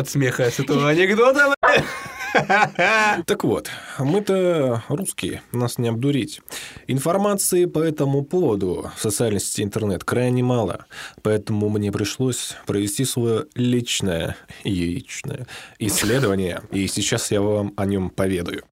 От 0.00 0.08
смеха 0.08 0.50
с 0.50 0.58
этого 0.58 0.88
анекдота. 0.88 1.54
Так 3.26 3.44
вот, 3.44 3.68
мы-то 3.98 4.82
русские, 4.88 5.42
нас 5.52 5.76
не 5.76 5.88
обдурить. 5.88 6.40
Информации 6.86 7.66
по 7.66 7.80
этому 7.80 8.24
поводу 8.24 8.90
в 8.96 9.02
социальной 9.02 9.40
сети 9.40 9.62
интернет 9.62 10.04
крайне 10.04 10.42
мало, 10.42 10.86
поэтому 11.20 11.68
мне 11.68 11.92
пришлось 11.92 12.54
провести 12.66 13.04
свое 13.04 13.44
личное 13.54 14.36
яичное 14.64 15.46
исследование, 15.78 16.62
и 16.70 16.86
сейчас 16.86 17.30
я 17.30 17.42
вам 17.42 17.74
о 17.76 17.84
нем 17.84 18.08
поведаю. 18.08 18.64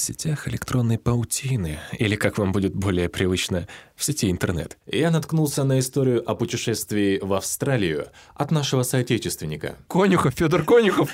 В 0.00 0.02
сетях 0.02 0.48
электронной 0.48 0.96
паутины, 0.96 1.78
или 1.98 2.16
как 2.16 2.38
вам 2.38 2.52
будет 2.52 2.74
более 2.74 3.10
привычно, 3.10 3.68
в 3.94 4.02
сети 4.02 4.30
интернет, 4.30 4.78
Я 4.86 5.10
наткнулся 5.10 5.62
на 5.62 5.78
историю 5.78 6.26
о 6.26 6.34
путешествии 6.34 7.18
в 7.20 7.34
Австралию 7.34 8.06
от 8.34 8.50
нашего 8.50 8.82
соотечественника. 8.82 9.76
Конюхов, 9.88 10.32
Федор 10.32 10.64
Конюхов. 10.64 11.10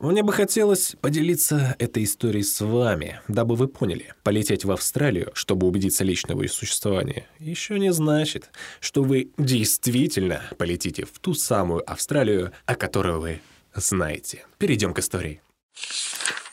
Мне 0.00 0.24
бы 0.24 0.32
хотелось 0.32 0.96
поделиться 1.00 1.76
этой 1.78 2.02
историей 2.02 2.42
с 2.42 2.60
вами, 2.60 3.20
дабы 3.28 3.54
вы 3.54 3.68
поняли, 3.68 4.14
полететь 4.24 4.64
в 4.64 4.72
Австралию, 4.72 5.30
чтобы 5.34 5.68
убедиться 5.68 6.02
лично 6.02 6.34
в 6.34 6.42
ее 6.42 6.48
существовании, 6.48 7.24
еще 7.38 7.78
не 7.78 7.92
значит, 7.92 8.50
что 8.80 9.04
вы 9.04 9.30
действительно 9.38 10.42
полетите 10.58 11.04
в 11.04 11.16
ту 11.20 11.34
самую 11.34 11.88
Австралию, 11.88 12.50
о 12.66 12.74
которой 12.74 13.16
вы 13.20 13.40
знаете. 13.76 14.44
Перейдем 14.58 14.92
к 14.92 14.98
истории. 14.98 15.40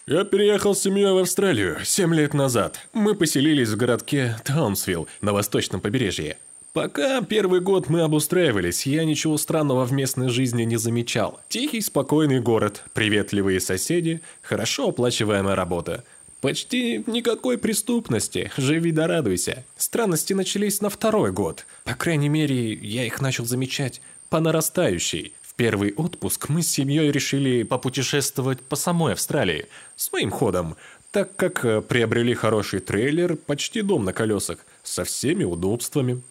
Я 0.07 0.23
переехал 0.23 0.75
с 0.75 0.81
семьей 0.81 1.11
в 1.13 1.17
Австралию 1.17 1.79
7 1.83 2.13
лет 2.13 2.35
назад. 2.35 2.79
Мы 2.93 3.15
поселились 3.15 3.69
в 3.69 3.75
городке 3.75 4.37
Таунсвилл 4.45 5.07
на 5.21 5.33
восточном 5.33 5.81
побережье. 5.81 6.37
Пока 6.73 7.23
первый 7.23 7.59
год 7.59 7.89
мы 7.89 8.01
обустраивались, 8.01 8.85
я 8.85 9.03
ничего 9.03 9.35
странного 9.39 9.83
в 9.83 9.91
местной 9.93 10.29
жизни 10.29 10.61
не 10.61 10.77
замечал. 10.77 11.39
Тихий, 11.49 11.81
спокойный 11.81 12.39
город, 12.39 12.83
приветливые 12.93 13.59
соседи, 13.59 14.21
хорошо 14.43 14.89
оплачиваемая 14.89 15.55
работа. 15.55 16.03
Почти 16.39 17.03
никакой 17.07 17.57
преступности, 17.57 18.51
живи 18.57 18.91
да 18.91 19.07
радуйся. 19.07 19.65
Странности 19.75 20.33
начались 20.33 20.81
на 20.81 20.91
второй 20.91 21.31
год. 21.31 21.65
По 21.83 21.95
крайней 21.95 22.29
мере, 22.29 22.73
я 22.73 23.05
их 23.05 23.21
начал 23.21 23.45
замечать 23.45 24.01
по 24.29 24.39
нарастающей. 24.39 25.33
Первый 25.55 25.93
отпуск 25.93 26.49
мы 26.49 26.61
с 26.61 26.67
семьей 26.67 27.11
решили 27.11 27.63
попутешествовать 27.63 28.61
по 28.61 28.75
самой 28.75 29.13
Австралии, 29.13 29.67
своим 29.95 30.29
ходом, 30.29 30.75
так 31.11 31.33
как 31.37 31.63
э, 31.63 31.81
приобрели 31.81 32.33
хороший 32.33 32.81
трейлер, 32.81 33.37
почти 33.37 33.81
дом 33.81 34.03
на 34.03 34.11
колесах, 34.11 34.59
со 34.83 35.05
всеми 35.05 35.45
удобствами. 35.45 36.21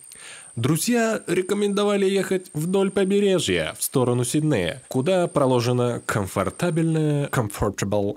Друзья 0.57 1.23
рекомендовали 1.27 2.05
ехать 2.05 2.51
вдоль 2.53 2.91
побережья, 2.91 3.75
в 3.79 3.83
сторону 3.83 4.25
Сиднея, 4.25 4.83
куда 4.89 5.27
проложена 5.27 6.03
комфортабельная, 6.05 7.29
comfortable 7.29 8.17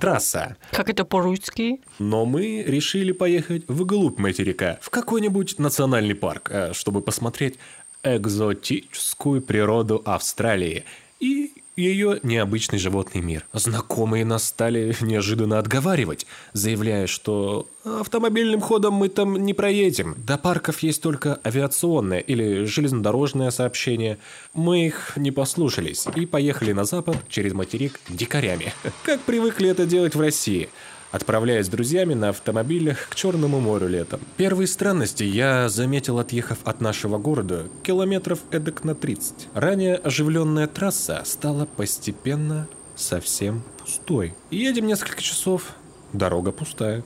трасса. 0.00 0.56
Как 0.72 0.88
это 0.88 1.04
по-русски? 1.04 1.80
Но 1.98 2.24
мы 2.24 2.62
решили 2.62 3.12
поехать 3.12 3.64
вглубь 3.68 4.18
материка, 4.18 4.78
в 4.80 4.90
какой-нибудь 4.90 5.58
национальный 5.58 6.14
парк, 6.14 6.50
э, 6.50 6.72
чтобы 6.72 7.02
посмотреть 7.02 7.58
экзотическую 8.02 9.42
природу 9.42 10.02
Австралии 10.04 10.84
и 11.18 11.52
ее 11.76 12.20
необычный 12.22 12.78
животный 12.78 13.22
мир. 13.22 13.46
Знакомые 13.52 14.24
нас 14.24 14.44
стали 14.44 14.94
неожиданно 15.00 15.58
отговаривать, 15.58 16.26
заявляя, 16.52 17.06
что 17.06 17.68
автомобильным 17.84 18.60
ходом 18.60 18.94
мы 18.94 19.08
там 19.08 19.36
не 19.36 19.54
проедем. 19.54 20.14
До 20.18 20.36
парков 20.36 20.80
есть 20.80 21.02
только 21.02 21.40
авиационное 21.44 22.18
или 22.18 22.64
железнодорожное 22.64 23.50
сообщение. 23.50 24.18
Мы 24.52 24.86
их 24.86 25.16
не 25.16 25.30
послушались 25.30 26.06
и 26.14 26.26
поехали 26.26 26.72
на 26.72 26.84
запад 26.84 27.16
через 27.28 27.54
материк 27.54 28.00
дикарями. 28.08 28.72
Как 29.04 29.20
привыкли 29.20 29.68
это 29.70 29.86
делать 29.86 30.14
в 30.14 30.20
России– 30.20 30.68
отправляясь 31.10 31.66
с 31.66 31.68
друзьями 31.68 32.14
на 32.14 32.30
автомобилях 32.30 33.08
к 33.08 33.14
Черному 33.14 33.60
морю 33.60 33.88
летом. 33.88 34.20
Первые 34.36 34.66
странности 34.66 35.22
я 35.22 35.68
заметил, 35.68 36.18
отъехав 36.18 36.58
от 36.64 36.80
нашего 36.80 37.18
города 37.18 37.66
километров 37.82 38.40
эдак 38.50 38.84
на 38.84 38.94
30. 38.94 39.48
Ранее 39.54 39.96
оживленная 39.96 40.66
трасса 40.66 41.22
стала 41.24 41.66
постепенно 41.66 42.68
совсем 42.96 43.62
пустой. 43.78 44.34
Едем 44.50 44.86
несколько 44.86 45.22
часов, 45.22 45.72
дорога 46.12 46.52
пустая. 46.52 47.02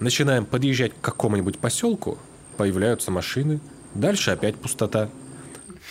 Начинаем 0.00 0.44
подъезжать 0.44 0.92
к 0.92 1.00
какому-нибудь 1.00 1.58
поселку, 1.58 2.18
появляются 2.56 3.10
машины, 3.10 3.60
дальше 3.94 4.32
опять 4.32 4.56
пустота. 4.56 5.08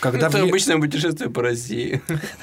Когда 0.04 0.26
Это 0.26 0.36
въе- 0.38 0.48
обычное 0.50 0.78
путешествие 0.78 1.30
по 1.30 1.40
России. 1.42 2.02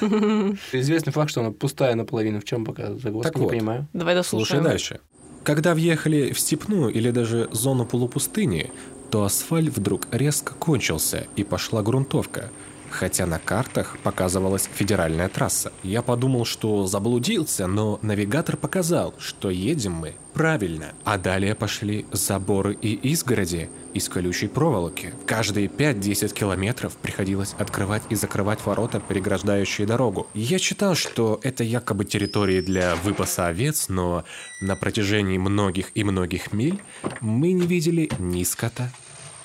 Известный 0.72 1.12
факт, 1.12 1.30
что 1.30 1.40
она 1.42 1.52
пустая 1.52 1.94
наполовину. 1.94 2.40
В 2.40 2.44
чем 2.44 2.64
пока 2.64 2.94
загвоздка, 2.96 3.30
Так 3.32 3.36
не 3.36 3.42
вот. 3.44 3.50
понимаю. 3.50 3.86
Давай 3.92 4.14
Слушай 4.14 4.24
дослушаем. 4.24 4.64
дальше. 4.64 5.00
Когда 5.44 5.74
въехали 5.74 6.32
в 6.32 6.40
степную 6.40 6.92
или 6.92 7.10
даже 7.12 7.48
зону 7.52 7.84
полупустыни, 7.86 8.70
то 9.10 9.22
асфальт 9.24 9.76
вдруг 9.76 10.08
резко 10.10 10.54
кончился 10.54 11.26
и 11.36 11.44
пошла 11.44 11.82
грунтовка– 11.82 12.50
хотя 12.92 13.26
на 13.26 13.38
картах 13.38 13.98
показывалась 14.02 14.68
федеральная 14.72 15.28
трасса. 15.28 15.72
Я 15.82 16.02
подумал, 16.02 16.44
что 16.44 16.86
заблудился, 16.86 17.66
но 17.66 17.98
навигатор 18.02 18.56
показал, 18.56 19.14
что 19.18 19.50
едем 19.50 19.92
мы 19.92 20.14
правильно. 20.34 20.92
А 21.04 21.18
далее 21.18 21.54
пошли 21.54 22.06
заборы 22.12 22.74
и 22.74 22.94
изгороди 23.10 23.70
из 23.94 24.08
колючей 24.08 24.48
проволоки. 24.48 25.12
Каждые 25.26 25.66
5-10 25.68 26.32
километров 26.32 26.96
приходилось 26.96 27.54
открывать 27.58 28.02
и 28.10 28.14
закрывать 28.14 28.64
ворота, 28.64 29.00
преграждающие 29.00 29.86
дорогу. 29.86 30.26
Я 30.34 30.58
читал, 30.58 30.94
что 30.94 31.40
это 31.42 31.64
якобы 31.64 32.04
территории 32.04 32.60
для 32.60 32.96
выпаса 32.96 33.46
овец, 33.46 33.88
но 33.88 34.24
на 34.60 34.76
протяжении 34.76 35.38
многих 35.38 35.90
и 35.94 36.04
многих 36.04 36.52
миль 36.52 36.80
мы 37.20 37.52
не 37.52 37.66
видели 37.66 38.10
ни 38.18 38.44
скота, 38.44 38.90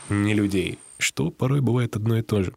ни 0.10 0.34
людей, 0.34 0.80
что 0.98 1.32
порой 1.32 1.62
бывает 1.62 1.96
одно 1.96 2.18
и 2.18 2.22
то 2.22 2.44
же. 2.44 2.54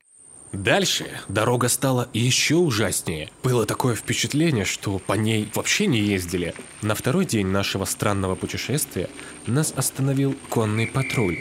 Дальше 0.53 1.07
дорога 1.29 1.69
стала 1.69 2.09
еще 2.13 2.57
ужаснее. 2.57 3.31
Было 3.43 3.67
такое 3.67 3.95
впечатление, 3.95 4.65
что 4.65 4.99
по 4.99 5.13
ней 5.13 5.49
вообще 5.55 5.87
не 5.87 6.01
ездили. 6.01 6.55
На 6.83 6.95
второй 6.95 7.25
день 7.25 7.47
нашего 7.47 7.85
странного 7.85 8.35
путешествия 8.35 9.09
нас 9.47 9.73
остановил 9.77 10.35
конный 10.49 10.89
патруль 10.89 11.39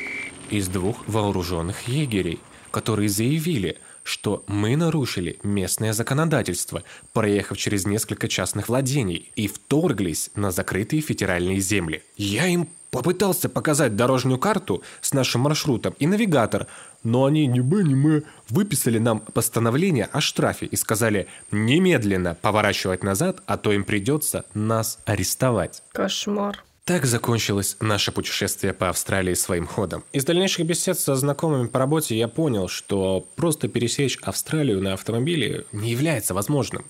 из 0.51 0.67
двух 0.67 1.07
вооруженных 1.07 1.87
егерей, 1.87 2.39
которые 2.69 3.09
заявили, 3.09 3.79
что 4.03 4.43
мы 4.47 4.75
нарушили 4.75 5.39
местное 5.43 5.93
законодательство, 5.93 6.83
проехав 7.11 7.57
через 7.57 7.85
несколько 7.85 8.27
частных 8.27 8.69
владений 8.69 9.31
и 9.35 9.47
вторглись 9.47 10.29
на 10.35 10.51
закрытые 10.51 11.01
федеральные 11.01 11.59
земли. 11.59 12.03
Я 12.15 12.47
им 12.47 12.69
попытался 12.91 13.49
показать 13.49 13.95
дорожную 13.95 14.39
карту 14.39 14.83
с 15.01 15.13
нашим 15.13 15.41
маршрутом 15.41 15.95
и 15.99 16.07
навигатор, 16.07 16.67
но 17.03 17.25
они 17.25 17.47
ни 17.47 17.59
бы, 17.59 17.83
ни 17.83 17.95
мы 17.95 18.23
выписали 18.49 18.97
нам 18.97 19.19
постановление 19.19 20.09
о 20.11 20.21
штрафе 20.21 20.65
и 20.65 20.75
сказали 20.75 21.27
немедленно 21.51 22.35
поворачивать 22.41 23.03
назад, 23.03 23.41
а 23.45 23.57
то 23.57 23.71
им 23.71 23.83
придется 23.83 24.45
нас 24.53 24.99
арестовать. 25.05 25.83
Кошмар. 25.91 26.63
Так 26.89 27.05
закончилось 27.05 27.77
наше 27.81 28.11
путешествие 28.11 28.73
по 28.73 28.89
Австралии 28.89 29.35
своим 29.35 29.67
ходом. 29.67 30.03
Из 30.11 30.25
дальнейших 30.25 30.65
бесед 30.65 30.97
со 30.97 31.15
знакомыми 31.15 31.67
по 31.67 31.77
работе 31.77 32.17
я 32.17 32.27
понял, 32.27 32.67
что 32.67 33.27
просто 33.35 33.67
пересечь 33.67 34.17
Австралию 34.23 34.81
на 34.81 34.93
автомобиле 34.93 35.65
не 35.71 35.91
является 35.91 36.33
возможным. 36.33 36.85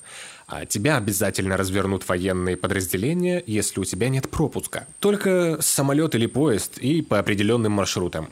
А 0.47 0.65
тебя 0.65 0.95
обязательно 0.95 1.57
развернут 1.57 2.07
военные 2.07 2.55
подразделения, 2.55 3.43
если 3.45 3.81
у 3.81 3.83
тебя 3.83 4.07
нет 4.07 4.29
пропуска. 4.29 4.87
Только 4.99 5.57
самолет 5.59 6.15
или 6.15 6.27
поезд 6.27 6.77
и 6.77 7.01
по 7.01 7.19
определенным 7.19 7.73
маршрутам. 7.73 8.29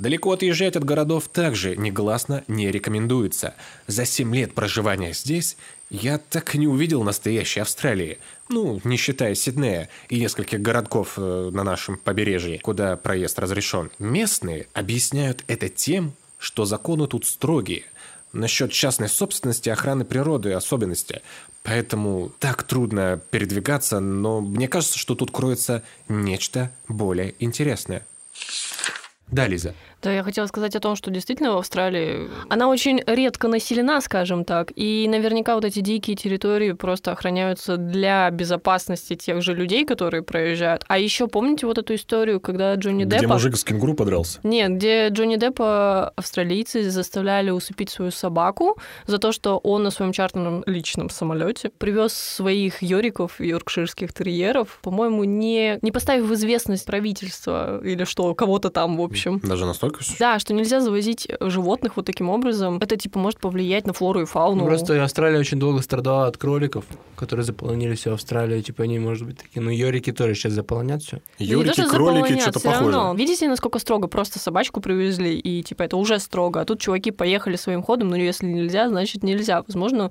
Далеко 0.00 0.32
отъезжать 0.32 0.76
от 0.76 0.84
городов 0.84 1.28
также 1.28 1.76
негласно 1.76 2.42
не 2.48 2.70
рекомендуется. 2.70 3.54
За 3.86 4.06
7 4.06 4.34
лет 4.34 4.54
проживания 4.54 5.12
здесь 5.12 5.58
я 5.90 6.16
так 6.16 6.54
и 6.54 6.58
не 6.58 6.66
увидел 6.66 7.02
настоящей 7.02 7.60
Австралии. 7.60 8.18
Ну, 8.48 8.80
не 8.82 8.96
считая 8.96 9.34
Сиднея 9.34 9.90
и 10.08 10.18
нескольких 10.18 10.62
городков 10.62 11.14
э, 11.18 11.50
на 11.52 11.64
нашем 11.64 11.98
побережье, 11.98 12.58
куда 12.60 12.96
проезд 12.96 13.38
разрешен. 13.38 13.90
Местные 13.98 14.68
объясняют 14.72 15.44
это 15.48 15.68
тем, 15.68 16.14
что 16.38 16.64
законы 16.64 17.06
тут 17.06 17.26
строгие. 17.26 17.84
Насчет 18.32 18.72
частной 18.72 19.10
собственности, 19.10 19.68
охраны 19.68 20.06
природы 20.06 20.52
особенности. 20.52 21.20
Поэтому 21.62 22.32
так 22.38 22.62
трудно 22.62 23.20
передвигаться, 23.30 24.00
но 24.00 24.40
мне 24.40 24.66
кажется, 24.66 24.98
что 24.98 25.14
тут 25.14 25.30
кроется 25.30 25.82
нечто 26.08 26.72
более 26.88 27.34
интересное. 27.38 28.06
Да, 29.30 29.46
Лиза. 29.46 29.74
Да, 30.02 30.12
я 30.12 30.22
хотела 30.22 30.46
сказать 30.46 30.74
о 30.76 30.80
том, 30.80 30.96
что 30.96 31.10
действительно 31.10 31.52
в 31.52 31.58
Австралии 31.58 32.28
она 32.48 32.68
очень 32.68 33.02
редко 33.06 33.48
населена, 33.48 34.00
скажем 34.00 34.44
так, 34.44 34.72
и 34.74 35.06
наверняка 35.08 35.54
вот 35.54 35.64
эти 35.64 35.80
дикие 35.80 36.16
территории 36.16 36.72
просто 36.72 37.12
охраняются 37.12 37.76
для 37.76 38.30
безопасности 38.30 39.14
тех 39.14 39.42
же 39.42 39.54
людей, 39.54 39.84
которые 39.84 40.22
проезжают. 40.22 40.84
А 40.88 40.98
еще 40.98 41.26
помните 41.26 41.66
вот 41.66 41.78
эту 41.78 41.94
историю, 41.94 42.40
когда 42.40 42.74
Джонни 42.74 43.04
Деппа... 43.04 43.10
Деппа... 43.10 43.24
Где 43.24 43.32
мужик 43.32 43.56
с 43.56 43.64
кенгуру 43.64 43.94
подрался? 43.94 44.40
Нет, 44.42 44.70
где 44.72 45.08
Джонни 45.08 45.36
Деппа 45.36 46.08
австралийцы 46.16 46.88
заставляли 46.90 47.50
усыпить 47.50 47.90
свою 47.90 48.10
собаку 48.10 48.78
за 49.06 49.18
то, 49.18 49.32
что 49.32 49.58
он 49.58 49.82
на 49.82 49.90
своем 49.90 50.12
чартерном 50.12 50.62
личном 50.66 51.10
самолете 51.10 51.70
привез 51.76 52.14
своих 52.14 52.82
йориков, 52.82 53.40
йоркширских 53.40 54.12
терьеров, 54.12 54.78
по-моему, 54.82 55.24
не, 55.24 55.78
не 55.82 55.92
поставив 55.92 56.24
в 56.24 56.34
известность 56.34 56.86
правительства 56.86 57.82
или 57.84 58.04
что, 58.04 58.34
кого-то 58.34 58.70
там, 58.70 58.96
в 58.96 59.02
общем. 59.02 59.40
Даже 59.40 59.66
настолько? 59.66 59.89
Да, 60.18 60.38
что 60.38 60.54
нельзя 60.54 60.80
завозить 60.80 61.28
животных 61.40 61.96
вот 61.96 62.06
таким 62.06 62.28
образом. 62.28 62.78
Это, 62.78 62.96
типа, 62.96 63.18
может 63.18 63.40
повлиять 63.40 63.86
на 63.86 63.92
флору 63.92 64.22
и 64.22 64.24
фауну. 64.24 64.64
Просто 64.64 65.02
Австралия 65.02 65.38
очень 65.38 65.58
долго 65.58 65.82
страдала 65.82 66.26
от 66.26 66.36
кроликов, 66.36 66.84
которые 67.16 67.44
заполонили 67.44 67.94
всю 67.94 68.12
Австралию. 68.12 68.62
Типа, 68.62 68.84
они, 68.84 68.98
может 68.98 69.26
быть, 69.26 69.38
такие... 69.38 69.60
Ну, 69.60 69.70
йорики 69.70 70.12
тоже 70.12 70.34
сейчас 70.34 70.52
заполонят 70.52 71.02
все. 71.02 71.20
Йорики, 71.38 71.84
кролики, 71.88 72.40
что-то 72.40 72.60
похоже. 72.60 72.92
Равно. 72.92 73.14
Видите, 73.14 73.48
насколько 73.48 73.78
строго? 73.78 74.08
Просто 74.08 74.38
собачку 74.38 74.80
привезли, 74.80 75.38
и, 75.38 75.62
типа, 75.62 75.82
это 75.84 75.96
уже 75.96 76.18
строго. 76.18 76.60
А 76.60 76.64
тут 76.64 76.80
чуваки 76.80 77.10
поехали 77.10 77.56
своим 77.56 77.82
ходом, 77.82 78.08
но 78.08 78.16
если 78.16 78.46
нельзя, 78.46 78.88
значит 78.88 79.22
нельзя. 79.22 79.62
Возможно, 79.66 80.10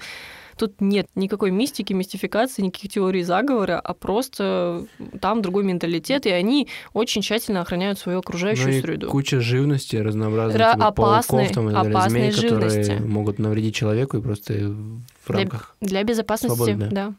Тут 0.59 0.81
нет 0.81 1.07
никакой 1.15 1.51
мистики, 1.51 1.93
мистификации, 1.93 2.63
никаких 2.63 2.91
теорий 2.91 3.23
заговора, 3.23 3.79
а 3.79 3.93
просто 3.93 4.85
там 5.21 5.41
другой 5.41 5.63
менталитет, 5.63 6.25
и 6.25 6.29
они 6.31 6.67
очень 6.91 7.21
тщательно 7.21 7.61
охраняют 7.61 7.97
свою 7.97 8.19
окружающую 8.19 8.67
ну 8.67 8.73
и 8.73 8.81
среду. 8.81 9.07
куча 9.09 9.39
живности 9.39 9.95
разнообразных 9.95 10.61
Ра- 10.61 10.73
типа, 10.73 10.87
опасной, 10.87 11.37
пауков 11.45 11.55
там, 11.55 11.69
и 11.69 11.73
далее, 11.73 12.09
змей, 12.09 12.31
живности. 12.31 12.77
которые 12.81 12.99
могут 13.07 13.39
навредить 13.39 13.73
человеку 13.73 14.17
и 14.17 14.21
просто 14.21 14.53
в 15.23 15.29
рамках 15.29 15.77
Для, 15.79 15.89
для 15.89 16.03
безопасности, 16.03 16.57
свободно. 16.57 16.89
да. 16.91 17.13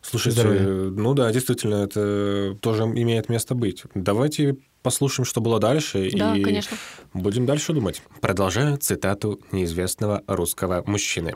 Слушайте, 0.00 0.40
Здоровья. 0.40 0.62
ну 0.90 1.12
да, 1.12 1.30
действительно, 1.32 1.74
это 1.84 2.56
тоже 2.62 2.84
имеет 2.84 3.28
место 3.28 3.54
быть. 3.54 3.82
Давайте 3.94 4.56
послушаем, 4.82 5.26
что 5.26 5.42
было 5.42 5.60
дальше, 5.60 6.08
Да, 6.14 6.34
и 6.34 6.42
конечно. 6.42 6.78
будем 7.12 7.44
дальше 7.44 7.74
думать. 7.74 8.00
Продолжаю 8.22 8.78
цитату 8.78 9.38
неизвестного 9.52 10.22
русского 10.26 10.82
мужчины. 10.86 11.34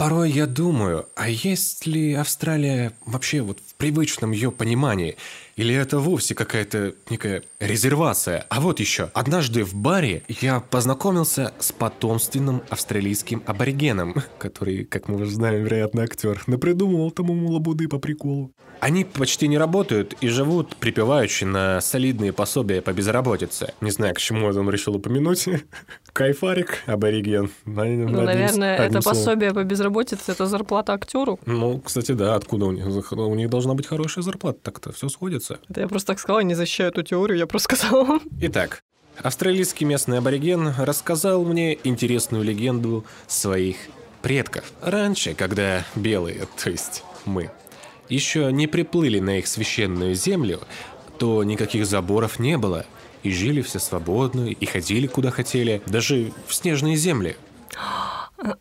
Порой 0.00 0.30
я 0.30 0.46
думаю, 0.46 1.04
а 1.14 1.28
есть 1.28 1.84
ли 1.84 2.14
Австралия 2.14 2.94
вообще 3.04 3.42
вот 3.42 3.58
в 3.58 3.74
привычном 3.74 4.30
ее 4.30 4.50
понимании? 4.50 5.18
Или 5.56 5.74
это 5.74 5.98
вовсе 5.98 6.34
какая-то 6.34 6.94
некая 7.10 7.42
резервация? 7.58 8.46
А 8.48 8.62
вот 8.62 8.80
еще. 8.80 9.10
Однажды 9.12 9.62
в 9.62 9.74
баре 9.74 10.22
я 10.26 10.60
познакомился 10.60 11.52
с 11.58 11.70
потомственным 11.72 12.62
австралийским 12.70 13.42
аборигеном, 13.44 14.14
который, 14.38 14.86
как 14.86 15.08
мы 15.08 15.16
уже 15.16 15.26
знаем, 15.32 15.64
вероятно, 15.64 16.04
актер, 16.04 16.42
напридумывал 16.46 17.10
тому 17.10 17.52
лабуды 17.52 17.86
по 17.86 17.98
приколу. 17.98 18.54
Они 18.80 19.04
почти 19.04 19.48
не 19.48 19.58
работают 19.58 20.14
и 20.22 20.28
живут 20.28 20.76
припеваючи 20.76 21.44
на 21.44 21.82
солидные 21.82 22.32
пособия 22.32 22.80
по 22.80 22.94
безработице. 22.94 23.74
Не 23.82 23.90
знаю, 23.90 24.14
к 24.14 24.18
чему 24.18 24.48
это 24.48 24.60
он 24.60 24.70
решил 24.70 24.96
упомянуть. 24.96 25.46
Кайфарик, 26.12 26.82
абориген. 26.86 27.50
Ну, 27.64 28.22
наверное, 28.22 28.76
это 28.76 29.00
пособие 29.00 29.52
по 29.52 29.64
безработице, 29.64 30.32
это 30.32 30.46
зарплата 30.46 30.92
актеру. 30.92 31.38
Ну, 31.46 31.80
кстати, 31.80 32.12
да, 32.12 32.34
откуда 32.34 32.66
у 32.66 32.72
них? 32.72 32.86
У 33.12 33.34
них 33.34 33.48
должна 33.48 33.74
быть 33.74 33.86
хорошая 33.86 34.22
зарплата, 34.22 34.58
так-то 34.62 34.92
все 34.92 35.08
сходится. 35.08 35.58
Это 35.68 35.80
я 35.80 35.88
просто 35.88 36.08
так 36.08 36.20
сказала, 36.20 36.40
не 36.40 36.54
защищаю 36.54 36.90
эту 36.90 37.02
теорию, 37.02 37.38
я 37.38 37.46
просто 37.46 37.76
сказала. 37.76 38.18
Итак, 38.40 38.82
австралийский 39.22 39.84
местный 39.84 40.18
абориген 40.18 40.74
рассказал 40.78 41.44
мне 41.44 41.78
интересную 41.84 42.44
легенду 42.44 43.04
своих 43.26 43.76
предков. 44.22 44.72
Раньше, 44.82 45.34
когда 45.34 45.84
белые, 45.94 46.46
то 46.62 46.70
есть 46.70 47.04
мы, 47.24 47.50
еще 48.08 48.52
не 48.52 48.66
приплыли 48.66 49.20
на 49.20 49.38
их 49.38 49.46
священную 49.46 50.14
землю, 50.14 50.60
то 51.18 51.44
никаких 51.44 51.86
заборов 51.86 52.38
не 52.38 52.58
было, 52.58 52.84
и 53.22 53.30
жили 53.30 53.62
все 53.62 53.78
свободно, 53.78 54.48
и 54.48 54.66
ходили 54.66 55.06
куда 55.06 55.30
хотели, 55.30 55.82
даже 55.86 56.32
в 56.46 56.54
снежные 56.54 56.96
земли. 56.96 57.36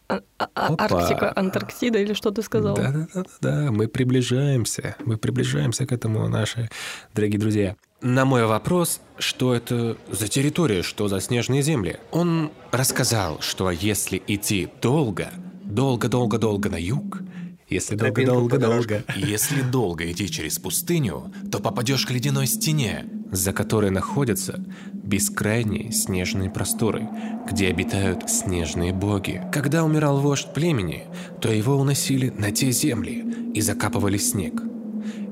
А- 0.07 0.21
Арктика, 0.55 1.31
Антарктида 1.35 1.99
или 1.99 2.13
что 2.13 2.31
ты 2.31 2.41
сказал? 2.41 2.75
Да, 2.75 2.91
да, 2.91 3.07
да, 3.13 3.23
да, 3.41 3.71
мы 3.71 3.87
приближаемся, 3.87 4.95
мы 5.05 5.17
приближаемся 5.17 5.85
к 5.85 5.93
этому, 5.93 6.27
наши 6.27 6.69
дорогие 7.13 7.39
друзья. 7.39 7.75
На 8.01 8.25
мой 8.25 8.45
вопрос, 8.45 9.01
что 9.17 9.53
это 9.53 9.97
за 10.09 10.27
территория, 10.27 10.83
что 10.83 11.07
за 11.07 11.21
снежные 11.21 11.61
земли, 11.61 11.97
он 12.11 12.51
рассказал, 12.71 13.39
что 13.41 13.71
если 13.71 14.21
идти 14.27 14.69
долго, 14.81 15.29
долго-долго-долго 15.63 16.69
на 16.69 16.77
юг, 16.77 17.21
если 17.69 17.95
долго-долго-долго, 17.95 19.03
если 19.15 19.61
долго 19.61 20.11
идти 20.11 20.29
через 20.29 20.57
пустыню, 20.59 21.31
то 21.51 21.59
попадешь 21.59 22.05
к 22.05 22.11
ледяной 22.11 22.47
стене, 22.47 23.05
за 23.31 23.53
которой 23.53 23.91
находятся 23.91 24.63
бескрайние 24.93 25.91
снежные 25.91 26.49
просторы, 26.49 27.07
где 27.49 27.67
обитают 27.67 28.29
снежные 28.29 28.93
боги. 28.93 29.41
Когда 29.53 29.83
умирал 29.83 30.19
вождь 30.19 30.53
племени, 30.53 31.05
то 31.41 31.51
его 31.51 31.75
уносили 31.75 32.29
на 32.29 32.51
те 32.51 32.71
земли 32.71 33.51
и 33.53 33.61
закапывали 33.61 34.17
снег. 34.17 34.61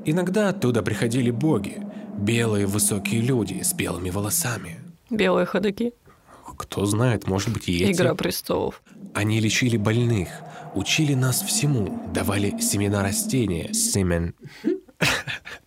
Иногда 0.04 0.48
оттуда 0.48 0.82
приходили 0.82 1.30
боги, 1.30 1.78
белые 2.16 2.66
высокие 2.66 3.20
люди 3.20 3.62
с 3.62 3.74
белыми 3.74 4.10
волосами. 4.10 4.78
Белые 5.10 5.46
ходаки. 5.46 5.92
Кто 6.58 6.84
знает, 6.84 7.26
может 7.26 7.50
быть, 7.50 7.68
и 7.68 7.84
эти. 7.84 7.92
Игра 7.96 8.14
престолов. 8.14 8.82
Они 9.14 9.40
лечили 9.40 9.78
больных, 9.78 10.28
учили 10.74 11.14
нас 11.14 11.40
всему, 11.40 12.02
давали 12.12 12.60
семена 12.60 13.02
растения, 13.02 13.72
семен. 13.72 14.34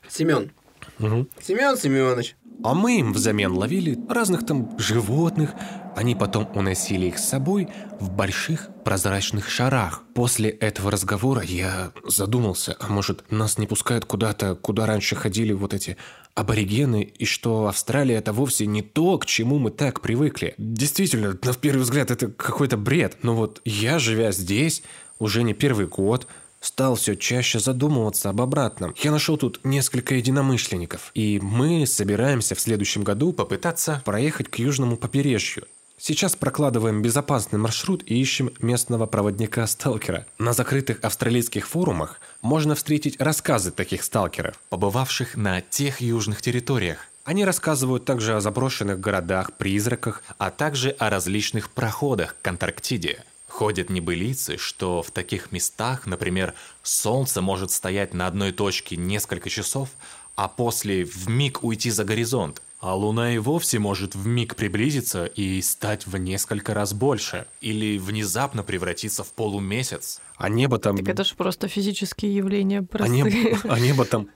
Семен. 0.08 0.52
Семен 1.00 1.78
Семенович. 1.78 2.36
А 2.64 2.76
мы 2.76 3.00
им 3.00 3.12
взамен 3.12 3.54
ловили 3.54 3.98
разных 4.08 4.46
там 4.46 4.78
животных. 4.78 5.54
Они 5.96 6.14
потом 6.14 6.48
уносили 6.54 7.08
их 7.08 7.18
с 7.18 7.28
собой 7.28 7.70
в 8.00 8.12
больших 8.12 8.70
прозрачных 8.86 9.50
шарах. 9.50 10.04
После 10.14 10.50
этого 10.50 10.92
разговора 10.92 11.42
я 11.42 11.92
задумался, 12.06 12.78
а 12.80 12.88
может 12.88 13.24
нас 13.32 13.58
не 13.58 13.66
пускают 13.66 14.06
куда-то, 14.06 14.56
куда 14.56 14.86
раньше 14.86 15.16
ходили 15.16 15.54
вот 15.54 15.74
эти 15.74 15.98
аборигены, 16.36 17.02
и 17.02 17.26
что 17.26 17.68
Австралия 17.68 18.16
это 18.16 18.32
вовсе 18.32 18.68
не 18.68 18.82
то, 18.82 19.18
к 19.18 19.26
чему 19.26 19.58
мы 19.58 19.72
так 19.72 20.00
привыкли. 20.00 20.54
Действительно, 20.58 21.38
на 21.44 21.54
первый 21.54 21.82
взгляд 21.82 22.12
это 22.12 22.28
какой-то 22.28 22.78
бред. 22.78 23.18
Но 23.24 23.36
вот 23.36 23.60
я, 23.66 23.98
живя 23.98 24.32
здесь, 24.32 24.84
уже 25.20 25.44
не 25.44 25.54
первый 25.54 25.88
год, 25.88 26.28
стал 26.62 26.96
все 26.96 27.16
чаще 27.16 27.60
задумываться 27.60 28.30
об 28.30 28.40
обратном. 28.40 28.96
Я 28.98 29.12
нашел 29.12 29.36
тут 29.36 29.60
несколько 29.66 30.16
единомышленников, 30.16 31.12
и 31.14 31.40
мы 31.42 31.86
собираемся 31.86 32.56
в 32.56 32.62
следующем 32.62 33.04
году 33.04 33.34
попытаться 33.34 34.02
проехать 34.06 34.48
к 34.48 34.56
южному 34.56 34.96
побережью. 34.96 35.68
Сейчас 36.04 36.36
прокладываем 36.36 37.04
безопасный 37.04 37.60
маршрут 37.60 38.02
и 38.08 38.20
ищем 38.20 38.52
местного 38.60 39.06
проводника-сталкера. 39.06 40.26
На 40.40 40.54
закрытых 40.54 40.98
австралийских 41.04 41.68
форумах 41.68 42.20
можно 42.42 42.74
встретить 42.74 43.22
рассказы 43.22 43.70
таких 43.70 44.04
сталкеров, 44.04 44.58
побывавших 44.70 45.36
на 45.36 45.62
тех 45.62 46.02
южных 46.02 46.42
территориях. 46.42 47.08
Они 47.24 47.46
рассказывают 47.46 48.04
также 48.04 48.36
о 48.36 48.42
заброшенных 48.42 49.00
городах, 49.00 49.54
призраках, 49.54 50.24
а 50.40 50.50
также 50.50 50.90
о 50.90 51.12
различных 51.12 51.70
проходах 51.70 52.36
к 52.42 52.48
Антарктиде. 52.48 53.24
Ходят 53.52 53.90
небылицы, 53.90 54.56
что 54.58 55.04
в 55.04 55.12
таких 55.12 55.52
местах, 55.52 56.08
например, 56.08 56.54
солнце 56.84 57.42
может 57.42 57.70
стоять 57.72 58.14
на 58.14 58.26
одной 58.26 58.54
точке 58.54 58.96
несколько 58.96 59.50
часов, 59.50 59.90
а 60.36 60.48
после 60.48 61.04
в 61.04 61.30
миг 61.30 61.62
уйти 61.62 61.92
за 61.92 62.06
горизонт. 62.06 62.62
А 62.80 62.96
Луна 62.96 63.36
и 63.36 63.40
вовсе 63.40 63.78
может 63.78 64.16
в 64.16 64.26
миг 64.26 64.56
приблизиться 64.56 65.26
и 65.26 65.62
стать 65.62 66.08
в 66.08 66.16
несколько 66.16 66.74
раз 66.74 66.94
больше. 66.94 67.46
Или 67.60 67.98
внезапно 67.98 68.64
превратиться 68.64 69.26
в 69.26 69.34
полумесяц. 69.34 70.22
А 70.38 70.48
небо 70.48 70.80
там... 70.80 70.98
Так 70.98 71.10
это 71.10 71.26
же 71.26 71.36
просто 71.36 71.68
физические 71.68 72.34
явления 72.34 72.80
а, 72.80 72.84
простые. 72.84 73.22
небо, 73.22 73.60
а 73.66 73.80
небо 73.82 74.06
там... 74.06 74.30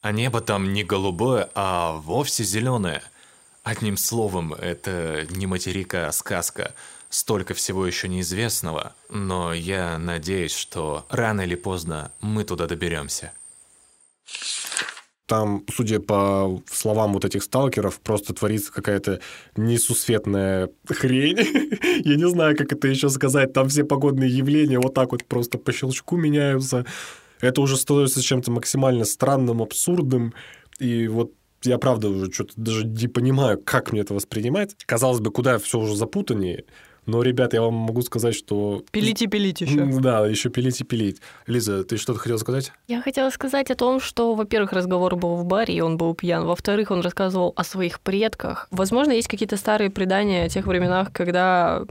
А 0.00 0.10
небо 0.10 0.40
там 0.40 0.72
не 0.72 0.82
голубое, 0.82 1.48
а 1.54 1.92
вовсе 1.92 2.42
зеленое. 2.42 3.02
Одним 3.62 3.96
словом, 3.96 4.52
это 4.52 5.28
не 5.30 5.46
материк, 5.46 5.94
а 5.94 6.10
сказка. 6.10 6.74
Столько 7.10 7.54
всего 7.54 7.86
еще 7.86 8.06
неизвестного, 8.08 8.94
но 9.08 9.54
я 9.54 9.98
надеюсь, 9.98 10.54
что 10.54 11.06
рано 11.08 11.40
или 11.40 11.54
поздно 11.54 12.12
мы 12.20 12.44
туда 12.44 12.66
доберемся. 12.66 13.32
Там, 15.28 15.64
судя 15.70 16.00
по 16.00 16.62
словам 16.70 17.12
вот 17.12 17.24
этих 17.24 17.42
сталкеров, 17.42 18.00
просто 18.00 18.32
творится 18.32 18.72
какая-то 18.72 19.20
несусветная 19.56 20.70
хрень. 20.86 21.38
Я 22.04 22.16
не 22.16 22.28
знаю, 22.28 22.56
как 22.56 22.72
это 22.72 22.88
еще 22.88 23.10
сказать. 23.10 23.52
Там 23.52 23.68
все 23.68 23.84
погодные 23.84 24.30
явления 24.30 24.78
вот 24.78 24.94
так 24.94 25.12
вот 25.12 25.26
просто 25.26 25.58
по 25.58 25.70
щелчку 25.70 26.16
меняются. 26.16 26.86
Это 27.40 27.60
уже 27.60 27.76
становится 27.76 28.22
чем-то 28.22 28.50
максимально 28.50 29.04
странным, 29.04 29.60
абсурдным. 29.60 30.32
И 30.78 31.08
вот 31.08 31.32
я 31.62 31.76
правда 31.76 32.08
уже 32.08 32.32
что-то 32.32 32.54
даже 32.56 32.86
не 32.86 33.08
понимаю, 33.08 33.60
как 33.62 33.92
мне 33.92 34.00
это 34.00 34.14
воспринимать. 34.14 34.76
Казалось 34.86 35.20
бы, 35.20 35.30
куда 35.30 35.58
все 35.58 35.78
уже 35.78 35.94
запутаннее. 35.94 36.64
Но, 37.08 37.22
ребят, 37.22 37.54
я 37.54 37.62
вам 37.62 37.72
могу 37.72 38.02
сказать, 38.02 38.34
что... 38.34 38.82
Пилить 38.92 39.22
и 39.22 39.26
пилить 39.26 39.62
еще. 39.62 39.86
Да, 39.98 40.26
еще 40.26 40.50
пилить 40.50 40.78
и 40.82 40.84
пилить. 40.84 41.22
Лиза, 41.46 41.82
ты 41.82 41.96
что-то 41.96 42.18
хотела 42.18 42.36
сказать? 42.36 42.70
Я 42.86 43.00
хотела 43.00 43.30
сказать 43.30 43.70
о 43.70 43.74
том, 43.74 43.98
что, 43.98 44.34
во-первых, 44.34 44.74
разговор 44.74 45.16
был 45.16 45.36
в 45.36 45.46
баре, 45.46 45.74
и 45.74 45.80
он 45.80 45.96
был 45.96 46.14
пьян. 46.14 46.44
Во-вторых, 46.44 46.90
он 46.90 47.00
рассказывал 47.00 47.54
о 47.56 47.64
своих 47.64 48.00
предках. 48.00 48.68
Возможно, 48.70 49.12
есть 49.12 49.26
какие-то 49.26 49.56
старые 49.56 49.88
предания 49.88 50.44
о 50.44 50.48
тех 50.50 50.66
временах, 50.66 51.10
когда 51.10 51.86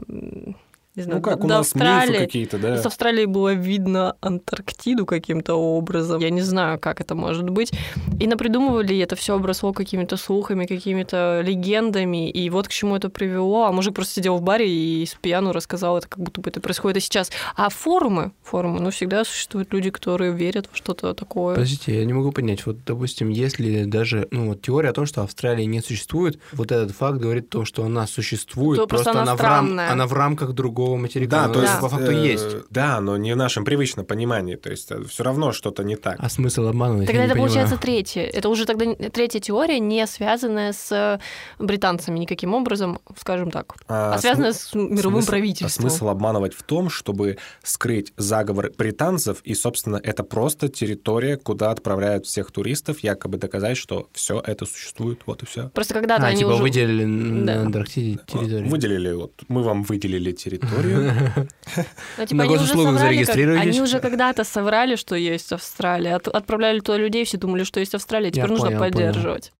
не 0.98 1.04
знаю, 1.04 1.18
Ну 1.18 1.22
как, 1.22 1.38
до 1.40 1.44
у 1.44 1.48
нас 1.48 1.60
Австралии. 1.72 2.18
какие-то, 2.18 2.58
да? 2.58 2.76
С 2.76 2.84
Австралии 2.86 3.24
было 3.24 3.54
видно 3.54 4.16
Антарктиду 4.20 5.06
каким-то 5.06 5.54
образом. 5.54 6.20
Я 6.20 6.30
не 6.30 6.42
знаю, 6.42 6.78
как 6.78 7.00
это 7.00 7.14
может 7.14 7.48
быть. 7.48 7.72
И 8.20 8.26
напридумывали, 8.26 8.98
это 8.98 9.14
все 9.16 9.36
обросло 9.36 9.72
какими-то 9.72 10.16
слухами, 10.16 10.66
какими-то 10.66 11.40
легендами. 11.44 12.28
И 12.30 12.50
вот 12.50 12.68
к 12.68 12.70
чему 12.72 12.96
это 12.96 13.08
привело. 13.08 13.64
А 13.64 13.72
мужик 13.72 13.94
просто 13.94 14.14
сидел 14.14 14.36
в 14.36 14.42
баре 14.42 14.68
и 14.68 15.06
с 15.06 15.14
пьяну 15.14 15.52
рассказал 15.52 15.98
это, 15.98 16.08
как 16.08 16.18
будто 16.18 16.40
бы 16.40 16.50
это 16.50 16.60
происходит 16.60 16.96
и 16.96 17.00
сейчас. 17.00 17.30
А 17.56 17.68
форумы, 17.68 18.32
форумы, 18.42 18.80
ну, 18.80 18.90
всегда 18.90 19.24
существуют 19.24 19.72
люди, 19.72 19.90
которые 19.90 20.32
верят 20.32 20.68
в 20.72 20.76
что-то 20.76 21.14
такое. 21.14 21.54
Подождите, 21.54 21.96
я 21.96 22.04
не 22.04 22.12
могу 22.12 22.32
понять. 22.32 22.66
Вот, 22.66 22.78
допустим, 22.84 23.28
если 23.28 23.84
даже 23.84 24.26
ну, 24.30 24.48
вот 24.48 24.62
теория 24.62 24.88
о 24.90 24.92
том, 24.92 25.06
что 25.06 25.22
Австралии 25.22 25.64
не 25.64 25.80
существует, 25.80 26.38
вот 26.52 26.72
этот 26.72 26.90
факт 26.96 27.18
говорит 27.18 27.46
о 27.46 27.50
том, 27.58 27.64
что 27.64 27.84
она 27.84 28.06
существует, 28.06 28.80
То 28.80 28.86
просто 28.86 29.10
она 29.12 29.36
в, 29.36 29.40
рам- 29.40 29.78
она 29.78 30.06
в 30.06 30.12
рамках 30.12 30.52
другого 30.52 30.87
материка. 30.96 31.30
Да, 31.30 31.44
Она 31.44 31.54
то 31.54 31.62
есть 31.62 31.80
по 31.80 31.88
факту 31.88 32.10
э, 32.12 32.26
есть. 32.26 32.56
Да, 32.70 33.00
но 33.00 33.16
не 33.16 33.32
в 33.34 33.36
нашем 33.36 33.64
привычном 33.64 34.06
понимании. 34.06 34.56
То 34.56 34.70
есть 34.70 34.90
все 35.08 35.22
равно 35.22 35.52
что-то 35.52 35.82
не 35.84 35.96
так. 35.96 36.16
А 36.18 36.28
смысл 36.28 36.66
обманывать? 36.66 37.06
Тогда 37.06 37.24
это 37.24 37.34
получается 37.36 37.76
третье. 37.76 38.22
Это 38.22 38.48
уже 38.48 38.64
тогда 38.66 38.86
третья 39.10 39.40
теория, 39.40 39.78
не 39.80 40.06
связанная 40.06 40.72
с 40.72 40.90
э, 40.92 41.18
британцами 41.62 42.18
никаким 42.18 42.54
образом, 42.54 43.00
скажем 43.18 43.50
так, 43.50 43.74
а, 43.88 44.14
А 44.14 44.18
связанная 44.18 44.52
с 44.52 44.74
мировым 44.74 45.20
смысл- 45.22 45.26
правительством. 45.28 45.90
Смысл 45.90 46.08
обманывать 46.08 46.54
в 46.54 46.62
том, 46.62 46.90
чтобы 46.90 47.38
скрыть 47.62 48.12
заговор 48.16 48.70
британцев, 48.76 49.40
и, 49.44 49.54
собственно, 49.54 50.00
это 50.02 50.22
просто 50.24 50.68
территория, 50.68 51.36
куда 51.36 51.70
отправляют 51.70 52.26
всех 52.26 52.50
туристов, 52.50 53.00
якобы 53.00 53.38
доказать, 53.38 53.76
что 53.76 54.08
все 54.12 54.40
это 54.44 54.66
существует, 54.66 55.20
вот 55.26 55.42
и 55.42 55.46
все. 55.46 55.68
Просто 55.70 55.94
когда-то 55.94 56.24
А, 56.24 56.28
они 56.28 56.38
типа 56.38 56.48
уже... 56.50 56.62
выделили 56.62 57.04
Да. 57.04 57.54
на 57.54 57.62
Антарктиде 57.62 58.18
территорию. 58.26 58.68
Выделили, 58.68 59.12
вот, 59.12 59.32
мы 59.48 59.62
вам 59.62 59.82
выделили 59.82 60.32
территорию. 60.32 60.77
Ну, 60.84 62.26
типа, 62.26 62.36
На 62.36 62.44
они 62.44 62.54
уже 62.54 62.62
госуслугах 62.62 62.98
зарегистрируйтесь. 63.00 63.62
Они 63.66 63.80
уже 63.80 64.00
когда-то 64.00 64.44
соврали, 64.44 64.96
что 64.96 65.14
есть 65.14 65.52
Австралия. 65.52 66.16
От- 66.16 66.28
отправляли 66.28 66.80
туда 66.80 66.98
людей, 66.98 67.24
все 67.24 67.36
думали, 67.38 67.64
что 67.64 67.80
есть 67.80 67.94
Австралия. 67.94 68.30
Теперь 68.30 68.44
Я 68.44 68.48
нужно 68.50 68.66
понял, 68.66 68.78
понял. 68.78 68.90
поддерживать. 68.92 69.52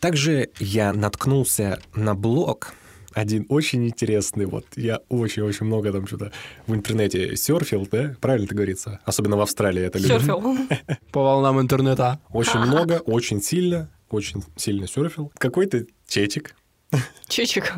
Также 0.00 0.50
я 0.60 0.92
наткнулся 0.92 1.80
на 1.94 2.14
блог, 2.14 2.72
один 3.14 3.46
очень 3.48 3.86
интересный, 3.86 4.46
вот 4.46 4.64
я 4.76 5.00
очень-очень 5.08 5.66
много 5.66 5.92
там 5.92 6.06
что-то 6.06 6.30
в 6.66 6.74
интернете 6.74 7.36
серфил, 7.36 7.88
да, 7.90 8.14
правильно 8.20 8.44
это 8.46 8.54
говорится? 8.54 9.00
Особенно 9.04 9.36
в 9.36 9.40
Австралии 9.40 9.82
это 9.82 9.98
любят. 9.98 10.18
Серфил. 10.22 10.56
По 11.12 11.22
волнам 11.22 11.60
интернета. 11.60 12.20
Очень 12.30 12.60
много, 12.60 13.00
очень 13.04 13.42
сильно, 13.42 13.90
очень 14.10 14.42
сильно 14.56 14.86
серфил. 14.86 15.32
Какой-то 15.38 15.84
чечик. 16.06 16.54
Чичик. 17.28 17.74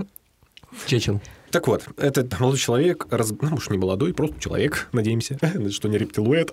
Чечил. 0.87 1.21
Так 1.51 1.67
вот, 1.67 1.85
этот 1.97 2.39
молодой 2.39 2.61
человек, 2.61 3.07
раз- 3.11 3.33
ну, 3.41 3.51
может, 3.51 3.71
не 3.71 3.79
молодой, 3.79 4.15
просто 4.15 4.39
человек, 4.39 4.89
надеемся, 4.93 5.37
что 5.71 5.89
не 5.89 5.99
рептилоид, 5.99 6.53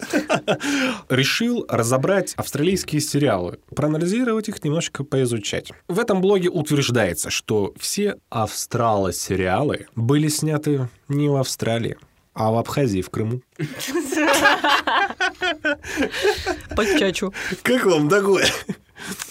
решил 1.10 1.68
разобрать 1.70 2.34
австралийские 2.36 3.00
сериалы, 3.00 3.60
проанализировать 3.76 4.50
их, 4.50 4.64
немножко 4.64 5.04
поизучать. 5.04 5.72
В 5.88 6.00
этом 6.00 6.20
блоге 6.20 6.50
утверждается, 6.50 7.30
что 7.30 7.76
все 7.80 8.16
австрало-сериалы 8.32 9.86
были 9.96 10.30
сняты 10.30 10.90
не 11.08 11.30
в 11.30 11.36
Австралии, 11.36 11.98
а 12.34 12.52
в 12.52 12.58
Абхазии, 12.58 13.02
в 13.04 13.12
Крыму. 13.12 13.42
Подчачу. 16.76 17.34
Как 17.62 17.86
вам 17.86 18.10
такое? 18.10 18.48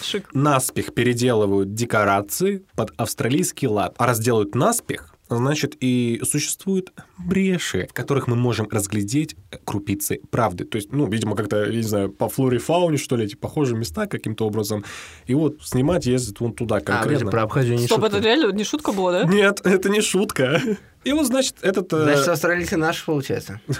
Шик. 0.00 0.34
Наспех 0.34 0.94
переделывают 0.94 1.74
декорации 1.74 2.64
под 2.76 2.92
австралийский 2.96 3.68
лад. 3.68 3.94
А 3.98 4.06
раз 4.06 4.18
делают 4.20 4.54
наспех, 4.54 5.14
значит, 5.28 5.76
и 5.80 6.20
существуют 6.24 6.92
бреши, 7.18 7.86
в 7.90 7.92
которых 7.92 8.26
мы 8.28 8.36
можем 8.36 8.68
разглядеть 8.70 9.36
крупицы 9.64 10.20
правды. 10.30 10.64
То 10.64 10.76
есть, 10.76 10.92
ну, 10.92 11.06
видимо, 11.08 11.34
как-то, 11.36 11.64
я 11.64 11.72
не 11.76 11.82
знаю, 11.82 12.10
по 12.12 12.28
флоре 12.28 12.58
фауне, 12.58 12.96
что 12.96 13.16
ли, 13.16 13.24
эти 13.24 13.34
похожие 13.34 13.76
места 13.78 14.06
каким-то 14.06 14.46
образом. 14.46 14.84
И 15.26 15.34
вот 15.34 15.56
снимать 15.62 16.06
ездят 16.06 16.40
вон 16.40 16.52
туда 16.54 16.76
А, 16.76 16.80
конкретно. 16.80 17.30
про 17.30 17.42
Абхазию 17.42 17.76
не 17.78 17.86
Стоп, 17.86 18.00
шутка. 18.02 18.16
это 18.18 18.24
реально 18.24 18.52
не 18.52 18.64
шутка 18.64 18.92
была, 18.92 19.12
да? 19.12 19.24
Нет, 19.24 19.60
это 19.64 19.88
не 19.88 20.00
шутка. 20.00 20.60
И 21.04 21.12
вот, 21.12 21.26
значит, 21.26 21.56
этот... 21.62 21.92
э, 21.92 22.02
Значит, 22.04 22.28
австралийцы 22.28 22.76
наши, 22.76 23.04
получается. 23.04 23.60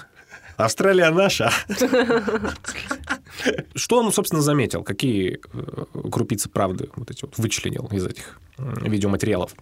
Австралия 0.57 1.11
наша. 1.11 1.51
Что 3.75 3.99
он, 3.99 4.13
собственно, 4.13 4.43
заметил? 4.43 4.83
Какие 4.83 5.39
э, 5.53 5.85
крупицы 6.11 6.49
правды 6.49 6.89
вот 6.97 7.11
эти 7.11 7.23
вот 7.23 7.37
вычленил 7.39 7.89
из 7.93 8.07
этих 8.07 8.41
видеоматериалов? 8.59 9.55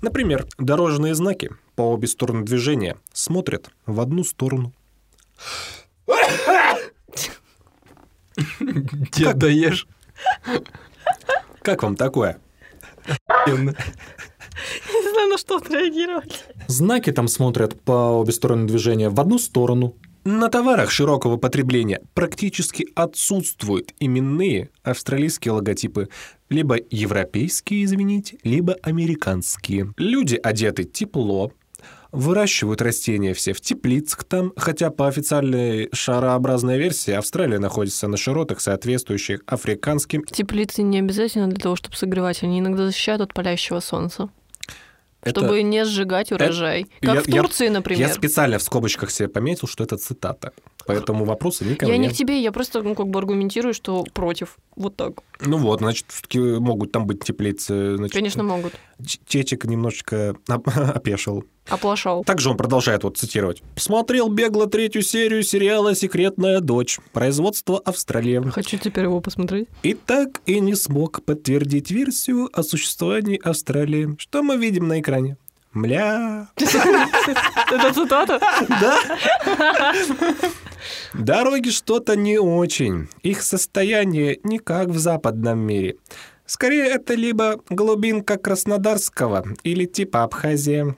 Например, 0.00 0.46
дорожные 0.58 1.14
знаки 1.14 1.50
по 1.76 1.92
обе 1.92 2.08
стороны 2.08 2.44
движения 2.44 2.96
смотрят 3.12 3.70
в 3.86 4.00
одну 4.00 4.24
сторону. 4.24 4.72
Дед, 8.60 9.38
даешь? 9.38 9.86
Как 11.62 11.82
вам 11.82 11.96
такое? 11.96 12.38
Не 13.46 15.10
знаю, 15.12 15.28
на 15.30 15.38
что 15.38 15.56
отреагировать. 15.56 16.44
Знаки 16.66 17.12
там 17.12 17.28
смотрят 17.28 17.80
по 17.82 18.18
обе 18.18 18.32
стороны 18.32 18.66
движения 18.66 19.08
в 19.08 19.20
одну 19.20 19.38
сторону. 19.38 19.94
На 20.24 20.48
товарах 20.48 20.92
широкого 20.92 21.36
потребления 21.36 22.00
практически 22.14 22.86
отсутствуют 22.94 23.92
именные 23.98 24.70
австралийские 24.84 25.50
логотипы, 25.52 26.08
либо 26.48 26.76
европейские, 26.90 27.84
извините, 27.84 28.38
либо 28.44 28.76
американские. 28.82 29.92
Люди 29.96 30.38
одеты 30.40 30.84
тепло, 30.84 31.50
выращивают 32.12 32.82
растения 32.82 33.34
все 33.34 33.52
в 33.52 33.60
теплицах 33.60 34.22
там, 34.22 34.52
хотя 34.56 34.90
по 34.90 35.08
официальной 35.08 35.88
шарообразной 35.92 36.78
версии 36.78 37.12
Австралия 37.12 37.58
находится 37.58 38.06
на 38.06 38.16
широтах, 38.16 38.60
соответствующих 38.60 39.40
африканским. 39.46 40.22
Теплицы 40.24 40.82
не 40.82 41.00
обязательно 41.00 41.48
для 41.48 41.58
того, 41.58 41.74
чтобы 41.74 41.96
согревать. 41.96 42.44
Они 42.44 42.60
иногда 42.60 42.86
защищают 42.86 43.22
от 43.22 43.34
палящего 43.34 43.80
солнца. 43.80 44.28
Это- 45.22 45.40
Чтобы 45.40 45.62
не 45.62 45.84
сжигать 45.84 46.32
урожай. 46.32 46.86
Как 47.00 47.14
Я- 47.14 47.22
в 47.22 47.28
я- 47.28 47.42
Турции, 47.42 47.68
например. 47.68 48.08
Я 48.08 48.12
специально 48.14 48.58
в 48.58 48.62
скобочках 48.62 49.10
себе 49.10 49.28
пометил, 49.28 49.68
что 49.68 49.84
это 49.84 49.96
цитата. 49.96 50.52
Поэтому 50.84 51.24
вопросы 51.24 51.64
не 51.64 51.76
ко 51.76 51.86
Я 51.86 51.96
не 51.96 52.08
к 52.08 52.12
тебе, 52.12 52.42
я 52.42 52.50
просто 52.50 52.82
ну, 52.82 52.94
как 52.96 53.06
бы 53.06 53.18
аргументирую, 53.20 53.72
что 53.72 54.04
против. 54.12 54.56
Вот 54.74 54.96
так. 54.96 55.12
Ну 55.40 55.56
вот, 55.58 55.78
значит, 55.78 56.06
все-таки 56.08 56.40
могут 56.40 56.90
там 56.90 57.06
быть 57.06 57.22
теплицы. 57.22 57.96
Значит, 57.96 58.14
Конечно, 58.14 58.42
могут. 58.42 58.72
Чечек 59.26 59.64
немножечко 59.64 60.34
оп- 60.48 60.66
опешил. 60.96 61.44
Оплошал. 61.68 62.24
Также 62.24 62.50
он 62.50 62.56
продолжает 62.56 63.04
вот 63.04 63.16
цитировать. 63.16 63.62
«Смотрел 63.76 64.28
бегло 64.28 64.66
третью 64.66 65.02
серию 65.02 65.42
сериала 65.42 65.94
«Секретная 65.94 66.60
дочь». 66.60 66.98
Производство 67.12 67.78
Австралия. 67.78 68.42
Хочу 68.42 68.78
теперь 68.78 69.04
его 69.04 69.20
посмотреть. 69.20 69.68
И 69.82 69.94
так 69.94 70.40
и 70.46 70.60
не 70.60 70.74
смог 70.74 71.24
подтвердить 71.24 71.90
версию 71.90 72.48
о 72.52 72.62
существовании 72.62 73.40
Австралии. 73.42 74.14
Что 74.18 74.42
мы 74.42 74.56
видим 74.56 74.88
на 74.88 75.00
экране? 75.00 75.36
Мля. 75.72 76.48
Это 76.56 77.94
цитата? 77.94 78.38
Да. 78.68 78.98
Дороги 81.14 81.70
что-то 81.70 82.16
не 82.16 82.38
очень. 82.38 83.08
Их 83.22 83.42
состояние 83.42 84.38
не 84.42 84.58
как 84.58 84.88
в 84.88 84.98
западном 84.98 85.60
мире. 85.60 85.96
Скорее, 86.52 86.84
это 86.84 87.14
либо 87.14 87.62
глубинка 87.70 88.36
Краснодарского 88.36 89.42
или 89.62 89.86
типа 89.86 90.22
Абхазия. 90.22 90.94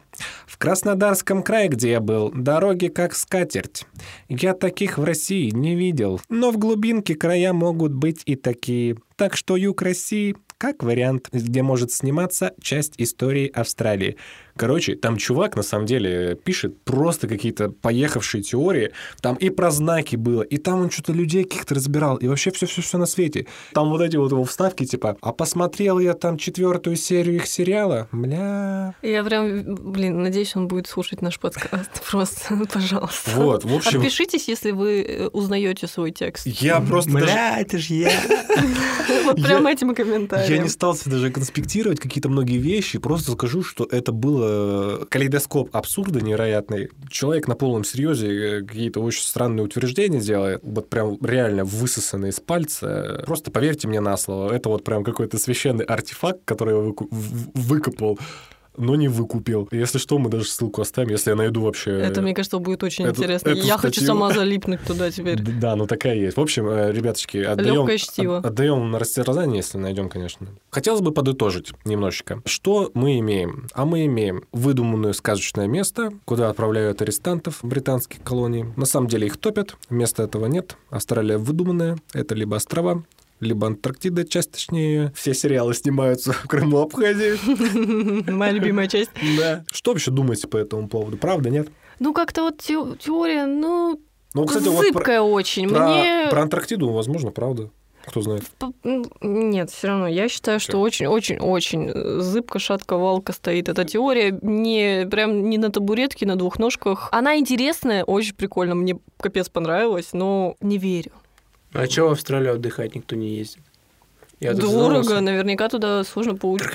В 0.49 0.59
Краснодарском 0.59 1.45
крае, 1.45 1.69
где 1.69 1.93
я 1.93 2.01
был, 2.01 2.33
дороги 2.35 2.89
как 2.89 3.15
скатерть. 3.15 3.87
Я 4.29 4.55
таких 4.55 4.99
в 4.99 5.05
России 5.05 5.51
не 5.51 5.77
видел. 5.77 6.21
Но 6.29 6.51
в 6.51 6.59
глубинке 6.59 7.15
края 7.15 7.53
могут 7.53 7.95
быть 7.95 8.23
и 8.27 8.35
такие. 8.35 8.97
Так 9.15 9.37
что 9.37 9.57
юг 9.57 9.83
России 9.83 10.35
как 10.59 10.83
вариант, 10.83 11.29
где 11.31 11.63
может 11.63 11.93
сниматься 11.93 12.53
часть 12.61 12.95
истории 12.99 13.47
Австралии. 13.47 14.17
Короче, 14.57 14.95
там 14.95 15.17
чувак, 15.17 15.57
на 15.57 15.63
самом 15.63 15.87
деле, 15.87 16.37
пишет 16.37 16.81
просто 16.85 17.27
какие-то 17.27 17.71
поехавшие 17.71 18.43
теории. 18.43 18.93
Там 19.21 19.35
и 19.37 19.51
про 19.51 19.71
знаки 19.71 20.17
было, 20.17 20.43
и 20.43 20.59
там 20.59 20.81
он 20.83 20.91
что-то 20.91 21.13
людей 21.13 21.45
каких-то 21.45 21.75
разбирал, 21.75 22.17
и 22.17 22.29
вообще 22.29 22.51
все-все-все 22.53 22.99
на 22.99 23.07
свете. 23.07 23.47
Там 23.73 23.91
вот 23.91 24.01
эти 24.01 24.17
вот 24.17 24.31
его 24.31 24.45
вставки, 24.45 24.85
типа, 24.85 25.17
а 25.21 25.33
посмотрел 25.33 25.99
я 25.99 26.15
там 26.15 26.39
четвертую 26.39 26.97
серию 26.97 27.37
их 27.37 27.47
сериала, 27.47 28.09
бля... 28.13 28.95
Я 29.03 29.25
прям, 29.25 29.75
блин, 29.75 30.23
надеюсь, 30.23 30.55
он 30.55 30.69
будет 30.69 30.87
слушать 30.87 31.21
наш 31.23 31.41
подкаст. 31.41 32.03
Просто, 32.11 32.57
пожалуйста. 32.73 33.31
Вот, 33.35 33.65
в 33.65 33.75
общем... 33.75 33.99
Отпишитесь, 33.99 34.49
если 34.49 34.71
вы 34.71 35.03
э, 35.03 35.27
узнаете 35.29 35.87
свой 35.87 36.13
текст. 36.13 36.47
Я 36.47 36.81
просто. 36.81 37.11
Бля, 37.11 37.59
это 37.61 37.79
ж 37.79 37.87
я. 37.87 38.13
Вот 39.25 39.37
прям 39.43 39.65
Я- 39.67 39.73
этим 39.73 39.89
Я 39.91 39.95
комментарием. 39.95 40.63
не 40.63 40.69
стал 40.69 40.97
даже 41.07 41.31
конспектировать 41.31 42.01
какие-то 42.01 42.29
многие 42.29 42.59
вещи, 42.59 42.99
просто 42.99 43.33
скажу, 43.33 43.63
что 43.63 43.85
это 43.91 44.13
было 44.13 44.44
калейдоскоп 45.09 45.75
абсурда 45.75 46.21
невероятный. 46.21 46.91
Человек 47.11 47.49
на 47.49 47.55
полном 47.55 47.85
серьезе 47.85 48.29
э, 48.29 48.63
какие-то 48.63 49.01
очень 49.01 49.23
странные 49.23 49.65
утверждения 49.65 50.21
делает, 50.21 50.61
вот 50.63 50.89
прям 50.89 51.19
реально 51.23 51.65
высосанные 51.65 52.31
из 52.31 52.41
пальца. 52.41 53.23
Просто 53.27 53.51
поверьте 53.51 53.89
мне 53.89 54.01
на 54.01 54.17
слово, 54.17 54.53
это 54.53 54.69
вот 54.69 54.85
прям 54.85 55.05
какой-то 55.05 55.39
священный 55.39 55.85
артефакт, 55.85 56.41
который 56.45 56.75
я 56.75 56.95
выкопал, 57.55 58.19
но 58.77 58.97
не 58.97 59.09
выкупил. 59.09 59.69
Если 59.71 59.99
что, 59.99 60.19
мы 60.19 60.31
даже 60.31 60.45
ссылку 60.47 60.83
оставим, 60.83 61.11
если 61.11 61.31
я 61.31 61.37
найду 61.37 61.63
вообще... 61.63 61.93
Это, 61.93 62.23
мне 62.23 62.35
кажется, 62.35 62.59
будет 62.59 62.83
очень 62.83 63.05
эту- 63.05 63.21
интересно. 63.23 63.51
эту 63.51 63.59
Я 63.67 63.79
хочу 63.79 64.01
статью. 64.01 64.07
сама 64.07 64.33
залипнуть 64.33 64.81
туда 64.83 65.11
теперь. 65.11 65.41
Да, 65.41 65.77
ну 65.77 65.87
такая 65.87 66.15
есть. 66.17 66.37
В 66.37 66.41
общем, 66.41 66.69
э, 66.69 66.93
ребяточки, 66.93 67.39
отдаем, 67.39 67.89
отдаем 68.45 68.91
на 68.91 68.99
растерзание, 68.99 69.59
если 69.59 69.79
найдем, 69.79 70.09
конечно. 70.09 70.49
Хотелось 70.71 71.01
бы 71.01 71.13
подытожить 71.13 71.73
немножечко. 71.85 72.43
Что 72.45 72.91
мы 72.95 73.19
имеем? 73.19 73.69
А 73.73 73.85
мы 73.85 74.07
имеем 74.07 74.45
выдуманное 74.53 75.13
сказочное 75.13 75.67
место, 75.67 76.13
куда 76.25 76.51
отправляют 76.51 77.03
арестантов 77.03 77.59
британских 77.63 78.23
колонии. 78.23 78.73
На 78.77 78.87
самом 78.87 79.09
деле 79.09 79.27
их 79.27 79.37
топят, 79.37 79.77
вместо 79.89 80.23
этого 80.23 80.47
нет. 80.47 80.77
Австралия 80.91 81.39
выдуманная, 81.39 81.99
это 82.13 82.35
либо 82.35 82.57
острова, 82.57 83.03
либо 83.45 83.67
Антарктида, 83.69 84.27
часть 84.27 84.53
точнее. 84.53 85.13
Все 85.15 85.35
сериалы 85.35 85.75
снимаются 85.75 86.33
в 86.33 86.47
Крыму, 86.49 86.79
Абхазии. 86.81 87.39
Моя 88.31 88.53
любимая 88.53 88.89
часть. 88.89 89.11
Да. 89.39 89.65
Что 89.71 89.93
вообще 89.93 90.11
думаете 90.11 90.49
по 90.49 90.57
этому 90.57 90.89
поводу? 90.89 91.17
Правда, 91.17 91.51
нет? 91.51 91.69
Ну, 92.01 92.13
как-то 92.13 92.43
вот 92.43 92.59
те- 92.59 92.97
теория, 92.99 93.47
ну, 93.47 94.01
Ну, 94.35 94.47
кстати, 94.47 94.65
вот 94.69 94.79
про, 94.79 94.87
зыбкая 94.87 95.21
очень. 95.21 95.69
про- 95.69 95.89
Мне... 95.89 96.27
про 96.31 96.43
Антарктиду, 96.43 96.91
возможно, 96.91 97.31
правда. 97.31 97.71
Кто 98.07 98.21
знает. 98.21 98.43
Нет, 99.23 99.71
все 99.71 99.87
равно. 99.89 100.09
Я 100.09 100.29
считаю, 100.29 100.61
что 100.61 100.79
очень-очень-очень 100.79 102.21
зыбко, 102.21 102.59
шатко, 102.59 102.99
валка 102.99 103.33
стоит. 103.33 103.71
Эта 103.71 103.85
теория 103.85 104.37
не 104.43 105.07
прям 105.11 105.49
не 105.49 105.57
на 105.57 105.71
табуретке, 105.71 106.27
на 106.27 106.37
двух 106.37 106.59
ножках. 106.59 107.09
Она 107.13 107.37
интересная, 107.39 108.05
очень 108.05 108.35
прикольно. 108.35 108.75
Мне 108.75 108.99
капец 109.19 109.49
понравилось, 109.49 110.11
но 110.13 110.57
не 110.61 110.77
верю. 110.77 111.13
А 111.75 111.87
чего 111.89 112.09
в 112.09 112.13
Австралию 112.13 112.55
отдыхать 112.55 112.95
никто 112.95 113.17
не 113.17 113.37
ездит? 113.37 113.63
Я 114.41 114.55
Дорого, 114.55 115.21
наверняка 115.21 115.69
туда 115.69 116.05
сложно 116.05 116.35
получить. 116.37 116.69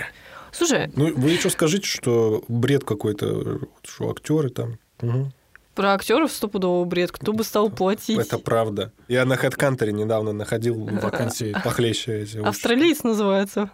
Слушай, 0.52 0.92
Ну, 0.96 1.14
вы 1.16 1.30
еще 1.32 1.50
скажите, 1.50 1.86
что 1.86 2.44
бред 2.48 2.84
какой-то, 2.84 3.60
что 3.84 4.10
актеры 4.12 4.50
там. 4.50 4.78
Мгм. 5.02 5.32
про 5.76 5.94
актеров 5.94 6.32
стопудово 6.32 6.84
бред. 6.84 7.12
Кто 7.12 7.32
бы 7.32 7.44
стал 7.46 7.70
платить? 7.70 8.20
Это 8.20 8.38
правда. 8.38 8.92
Я 9.08 9.24
на 9.24 9.36
HeadHunter 9.36 9.90
недавно 9.92 10.34
находил 10.34 10.76
вакансии 11.02 11.56
похлеще 11.64 12.24
эти. 12.24 12.38
Австралиец 12.38 13.04
называется. 13.04 13.70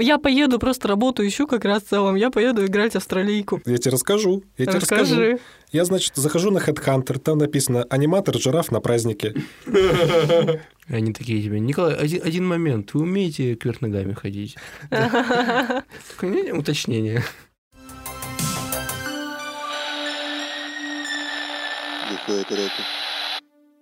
Я 0.00 0.18
поеду, 0.18 0.58
просто 0.58 0.88
работу 0.88 1.26
ищу 1.26 1.46
как 1.46 1.64
раз 1.64 1.82
в 1.82 1.88
целом. 1.88 2.14
Я 2.14 2.30
поеду 2.30 2.64
играть 2.64 2.96
австралийку. 2.96 3.60
Я 3.66 3.78
тебе 3.78 3.92
расскажу. 3.92 4.42
Я 4.56 4.66
тебе 4.66 4.78
расскажу. 4.78 5.02
Расскажи. 5.02 5.38
Я, 5.72 5.84
значит, 5.84 6.16
захожу 6.16 6.50
на 6.50 6.58
HeadHunter, 6.58 7.18
там 7.18 7.38
написано 7.38 7.84
«Аниматор 7.90 8.38
жираф 8.38 8.72
на 8.72 8.80
празднике». 8.80 9.34
Они 10.88 11.12
такие 11.12 11.40
тебе, 11.42 11.60
Николай, 11.60 11.94
один, 11.94 12.22
один 12.24 12.46
момент, 12.46 12.92
вы 12.94 13.02
умеете 13.02 13.54
кверх 13.54 13.80
ногами 13.80 14.12
ходить? 14.14 14.56
Такое, 14.90 16.52
Уточнение. 16.52 17.22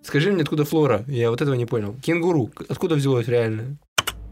Скажи 0.03 0.31
мне, 0.31 0.43
откуда 0.43 0.65
флора? 0.65 1.03
Я 1.07 1.29
вот 1.31 1.41
этого 1.41 1.55
не 1.55 1.65
понял. 1.65 1.95
Кенгуру, 2.01 2.51
откуда 2.67 2.95
взялось 2.95 3.27
реально? 3.27 3.77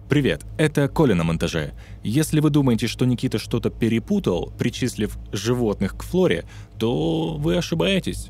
Привет, 0.10 0.46
это 0.58 0.88
Коля 0.88 1.16
на 1.16 1.26
монтаже. 1.26 1.74
Если 2.02 2.40
вы 2.40 2.50
думаете, 2.50 2.88
что 2.88 3.04
Никита 3.04 3.40
что-то 3.40 3.70
перепутал, 3.70 4.54
причислив 4.58 5.18
животных 5.34 5.98
к 5.98 6.04
флоре, 6.04 6.46
то 6.80 7.36
вы 7.36 7.58
ошибаетесь. 7.58 8.30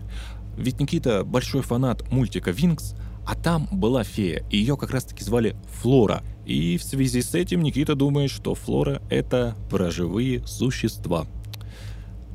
Ведь 0.58 0.80
Никита 0.80 1.24
большой 1.24 1.62
фанат 1.62 2.12
мультика 2.12 2.50
«Винкс», 2.50 2.96
а 3.28 3.36
там 3.36 3.68
была 3.72 4.04
фея, 4.04 4.44
и 4.50 4.58
ее 4.58 4.76
как 4.76 4.90
раз-таки 4.90 5.24
звали 5.24 5.56
Флора. 5.82 6.24
И 6.48 6.80
в 6.80 6.84
связи 6.84 7.22
с 7.22 7.36
этим 7.36 7.62
Никита 7.62 7.94
думает, 7.94 8.32
что 8.32 8.56
Флора— 8.56 9.04
это 9.12 9.56
про 9.70 9.92
живые 9.92 10.48
существа. 10.48 11.28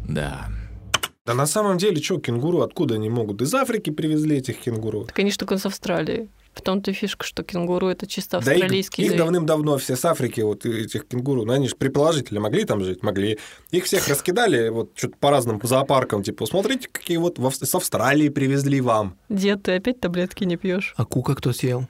Да. 0.09 0.47
Да 1.27 1.35
на 1.35 1.47
самом 1.47 1.79
деле, 1.79 2.01
что, 2.01 2.21
кенгуру 2.21 2.61
откуда 2.61 2.95
они 2.95 3.11
могут? 3.11 3.43
Из 3.43 3.53
Африки 3.55 3.91
привезли 3.91 4.37
этих 4.37 4.61
кенгуру. 4.61 5.07
Так 5.07 5.19
они 5.19 5.33
ж 5.33 5.37
только 5.37 5.59
с 5.59 5.67
Австралии. 5.67 6.31
В 6.53 6.61
том-то 6.61 6.91
и 6.91 6.95
фишка, 6.95 7.25
что 7.25 7.43
кенгуру 7.43 7.88
это 7.88 8.07
чисто 8.07 8.41
Да 8.41 8.53
их, 8.53 8.62
австралийский 8.62 9.05
их 9.05 9.17
давным-давно 9.17 9.79
все 9.79 9.97
с 9.97 10.05
Африки, 10.05 10.43
вот 10.43 10.67
этих 10.67 11.09
кенгуру, 11.09 11.45
ну 11.45 11.53
они 11.53 11.69
же 11.69 11.77
предположительно 11.77 12.41
могли 12.41 12.65
там 12.65 12.85
жить, 12.85 13.03
могли. 13.03 13.38
Их 13.71 13.85
всех 13.85 14.07
раскидали 14.09 14.69
вот 14.69 14.91
что-то 14.95 15.17
по 15.19 15.31
разным 15.31 15.61
зоопаркам, 15.62 16.23
типа, 16.23 16.45
смотрите, 16.47 16.88
какие 16.93 17.17
вот 17.17 17.38
с 17.38 17.75
Австралии 17.75 18.29
привезли 18.29 18.81
вам. 18.81 19.17
Дед, 19.29 19.62
ты 19.62 19.77
опять 19.77 20.01
таблетки 20.01 20.45
не 20.45 20.57
пьешь? 20.57 20.95
А 20.97 21.05
кука 21.05 21.35
кто 21.35 21.53
съел? 21.53 21.87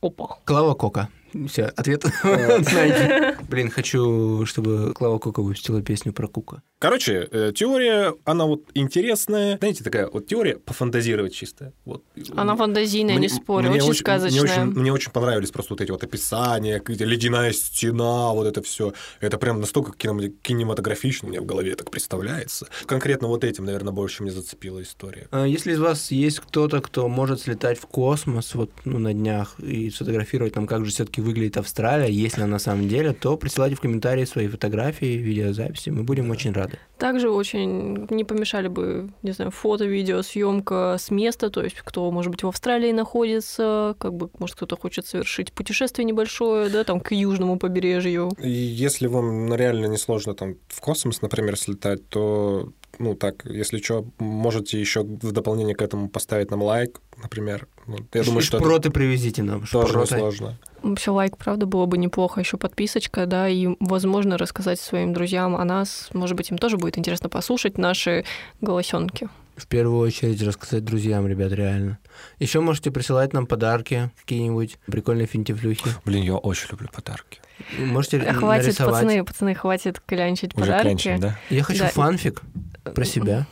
Опа. 0.00 0.38
Клава 0.44 0.74
Кока. 0.74 1.08
Все, 1.48 1.64
ответ. 1.64 2.04
Блин, 3.48 3.70
хочу, 3.70 4.46
чтобы 4.46 4.92
Клава 4.94 5.18
Кока 5.18 5.42
выпустила 5.42 5.82
песню 5.82 6.12
про 6.12 6.28
Кука. 6.28 6.62
Короче, 6.78 7.28
э, 7.30 7.52
теория, 7.54 8.14
она 8.24 8.44
вот 8.46 8.64
интересная. 8.74 9.58
Знаете, 9.58 9.82
такая 9.84 10.08
вот 10.08 10.26
теория 10.26 10.58
пофантазировать 10.58 11.34
чисто. 11.34 11.72
Вот. 11.84 12.04
Она 12.36 12.56
фантазийная, 12.56 13.14
не 13.14 13.20
Мне- 13.20 13.28
спорю, 13.28 13.70
мне 13.70 13.82
очень, 13.82 14.00
сказочная. 14.00 14.42
Мне 14.42 14.52
очень, 14.52 14.80
мне 14.80 14.92
очень 14.92 15.10
понравились 15.10 15.50
просто 15.50 15.72
вот 15.74 15.80
эти 15.80 15.90
вот 15.90 16.04
описания, 16.04 16.82
ледяная 16.86 17.52
стена, 17.52 18.32
вот 18.32 18.46
это 18.46 18.62
все. 18.62 18.92
Это 19.20 19.38
прям 19.38 19.60
настолько 19.60 19.92
кинема- 19.92 20.28
кинематографично 20.28 21.28
мне 21.28 21.40
в 21.40 21.46
голове 21.46 21.74
так 21.74 21.90
представляется. 21.90 22.68
Конкретно 22.86 23.28
вот 23.28 23.44
этим, 23.44 23.64
наверное, 23.64 23.92
больше 23.92 24.22
мне 24.22 24.32
зацепила 24.32 24.82
история. 24.82 25.28
А 25.30 25.46
Если 25.46 25.72
из 25.72 25.78
вас 25.80 26.10
есть 26.10 26.40
кто-то, 26.40 26.80
кто 26.80 27.08
может 27.08 27.40
слетать 27.40 27.78
в 27.78 27.86
космос 27.86 28.54
вот 28.54 28.70
ну, 28.84 28.98
на 28.98 29.12
днях 29.14 29.58
и 29.58 29.90
сфотографировать 29.90 30.52
там, 30.52 30.66
как 30.66 30.84
же 30.84 30.90
все-таки 30.90 31.20
выглядит 31.24 31.56
Австралия, 31.56 32.10
если 32.10 32.42
она 32.42 32.52
на 32.52 32.58
самом 32.58 32.88
деле, 32.88 33.12
то 33.12 33.36
присылайте 33.36 33.76
в 33.76 33.80
комментарии 33.80 34.24
свои 34.24 34.46
фотографии, 34.48 35.16
видеозаписи, 35.16 35.90
мы 35.90 36.04
будем 36.04 36.30
очень 36.30 36.52
рады. 36.52 36.78
Также 36.98 37.30
очень 37.30 38.06
не 38.10 38.24
помешали 38.24 38.68
бы, 38.68 39.10
не 39.22 39.32
знаю, 39.32 39.50
фото, 39.50 39.84
видео, 39.84 40.22
съемка 40.22 40.96
с 40.98 41.10
места, 41.10 41.50
то 41.50 41.62
есть 41.62 41.76
кто, 41.80 42.10
может 42.10 42.30
быть, 42.30 42.42
в 42.42 42.48
Австралии 42.48 42.92
находится, 42.92 43.96
как 43.98 44.14
бы, 44.14 44.30
может, 44.38 44.56
кто-то 44.56 44.76
хочет 44.76 45.06
совершить 45.06 45.52
путешествие 45.52 46.04
небольшое, 46.04 46.68
да, 46.68 46.84
там, 46.84 47.00
к 47.00 47.12
южному 47.12 47.58
побережью. 47.58 48.30
И 48.38 48.48
если 48.48 49.06
вам 49.06 49.46
ну, 49.46 49.56
реально 49.56 49.86
не 49.86 49.98
сложно 49.98 50.34
там 50.34 50.56
в 50.68 50.80
космос, 50.80 51.22
например, 51.22 51.58
слетать, 51.58 52.08
то 52.08 52.72
ну 52.98 53.14
так, 53.14 53.44
если 53.44 53.78
что, 53.78 54.06
можете 54.18 54.80
еще 54.80 55.02
в 55.02 55.32
дополнение 55.32 55.74
к 55.74 55.82
этому 55.82 56.08
поставить 56.08 56.50
нам 56.50 56.62
лайк, 56.62 57.00
например. 57.22 57.66
Вот, 57.86 58.00
я 58.14 58.22
думаю, 58.24 58.40
что 58.42 58.56
это 58.58 58.64
Шпроты 58.66 58.90
привезите 58.90 59.42
нам. 59.42 59.66
тоже 59.66 59.88
шпроты. 59.88 60.14
несложно. 60.14 60.58
Вообще 60.82 61.10
лайк, 61.10 61.36
правда, 61.36 61.66
было 61.66 61.86
бы 61.86 61.98
неплохо. 61.98 62.40
Еще 62.40 62.56
подписочка, 62.56 63.26
да, 63.26 63.48
и, 63.48 63.68
возможно, 63.80 64.38
рассказать 64.38 64.80
своим 64.80 65.12
друзьям 65.12 65.56
о 65.56 65.64
нас. 65.64 66.08
Может 66.12 66.36
быть, 66.36 66.50
им 66.50 66.58
тоже 66.58 66.76
будет 66.76 66.98
интересно 66.98 67.28
послушать 67.28 67.78
наши 67.78 68.24
голосенки. 68.60 69.28
В 69.56 69.66
первую 69.68 70.00
очередь 70.00 70.42
рассказать 70.42 70.84
друзьям, 70.84 71.28
ребят, 71.28 71.52
реально. 71.52 71.98
Еще 72.40 72.60
можете 72.60 72.90
присылать 72.90 73.32
нам 73.32 73.46
подарки 73.46 74.10
какие-нибудь, 74.20 74.78
прикольные 74.86 75.26
финтифлюхи. 75.28 75.90
Блин, 76.04 76.24
я 76.24 76.34
очень 76.34 76.68
люблю 76.72 76.88
подарки. 76.92 77.40
Можете 77.78 78.18
Хватит, 78.18 78.64
нарисовать. 78.66 78.94
пацаны, 79.04 79.24
пацаны, 79.24 79.54
хватит 79.54 80.00
клянчить 80.04 80.54
Уже 80.56 80.64
подарки. 80.66 80.82
клянчим, 80.82 81.20
да? 81.20 81.38
Я 81.50 81.62
хочу 81.62 81.80
Да. 81.84 81.88
фанфик 81.88 82.42
про 82.82 83.04
себя, 83.04 83.46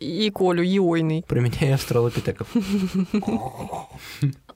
И 0.00 0.30
Колю, 0.30 0.62
Ейойный. 0.62 1.22
про 1.28 1.40
меня 1.40 1.68
и 1.68 1.70
австралопитеков. 1.70 2.48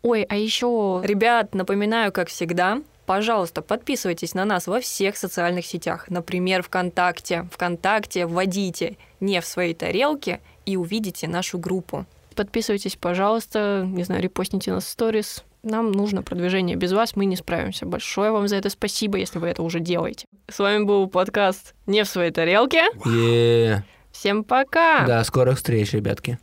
Ой, 0.02 0.22
а 0.22 0.36
еще, 0.36 1.02
ребят, 1.04 1.54
напоминаю, 1.54 2.12
как 2.12 2.28
всегда, 2.28 2.82
пожалуйста, 3.06 3.62
подписывайтесь 3.62 4.34
на 4.34 4.44
нас 4.44 4.66
во 4.66 4.80
всех 4.80 5.16
социальных 5.16 5.66
сетях. 5.66 6.06
Например, 6.08 6.62
ВКонтакте. 6.62 7.48
ВКонтакте 7.52 8.26
вводите 8.26 8.96
«не 9.20 9.40
в 9.40 9.46
своей 9.46 9.74
тарелке» 9.74 10.40
и 10.66 10.76
увидите 10.76 11.28
нашу 11.28 11.58
группу. 11.58 12.06
Подписывайтесь, 12.34 12.96
пожалуйста, 12.96 13.86
не 13.86 14.02
знаю, 14.02 14.22
репостните 14.22 14.72
нас 14.72 14.84
в 14.84 14.88
сторис. 14.88 15.44
Нам 15.62 15.92
нужно 15.92 16.22
продвижение. 16.22 16.76
Без 16.76 16.92
вас 16.92 17.16
мы 17.16 17.24
не 17.24 17.36
справимся. 17.36 17.86
Большое 17.86 18.30
вам 18.30 18.48
за 18.48 18.56
это 18.56 18.68
спасибо, 18.68 19.16
если 19.18 19.38
вы 19.38 19.48
это 19.48 19.62
уже 19.62 19.80
делаете. 19.80 20.26
С 20.48 20.58
вами 20.58 20.84
был 20.84 21.06
подкаст 21.08 21.74
«Не 21.86 22.04
в 22.04 22.08
своей 22.08 22.30
тарелке». 22.30 22.84
Е, 23.06 23.82
Всем 24.14 24.44
пока! 24.44 25.04
Да, 25.06 25.24
скорых 25.24 25.56
встреч, 25.56 25.92
ребятки. 25.92 26.38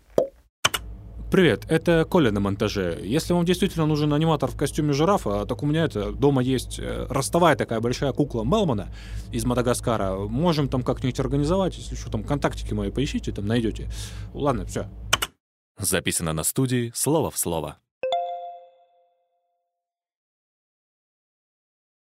Привет, 1.31 1.65
это 1.69 2.03
Коля 2.03 2.29
на 2.29 2.41
монтаже. 2.41 2.99
Если 3.01 3.31
вам 3.31 3.45
действительно 3.45 3.85
нужен 3.85 4.13
аниматор 4.13 4.51
в 4.51 4.57
костюме 4.57 4.91
жирафа, 4.91 5.45
так 5.45 5.63
у 5.63 5.65
меня 5.65 5.85
это 5.85 6.11
дома 6.11 6.43
есть 6.43 6.77
э, 6.77 7.07
ростовая 7.09 7.55
такая 7.55 7.79
большая 7.79 8.11
кукла 8.11 8.43
Мелмана 8.43 8.89
из 9.31 9.45
Мадагаскара. 9.45 10.15
Можем 10.15 10.67
там 10.67 10.83
как-нибудь 10.83 11.21
организовать, 11.21 11.77
если 11.77 11.95
что, 11.95 12.11
там 12.11 12.25
контактики 12.25 12.73
мои 12.73 12.91
поищите, 12.91 13.31
там 13.31 13.47
найдете. 13.47 13.89
Ладно, 14.33 14.65
все. 14.65 14.89
Записано 15.79 16.33
на 16.33 16.43
студии 16.43 16.91
«Слово 16.93 17.31
в 17.31 17.37
слово». 17.37 17.77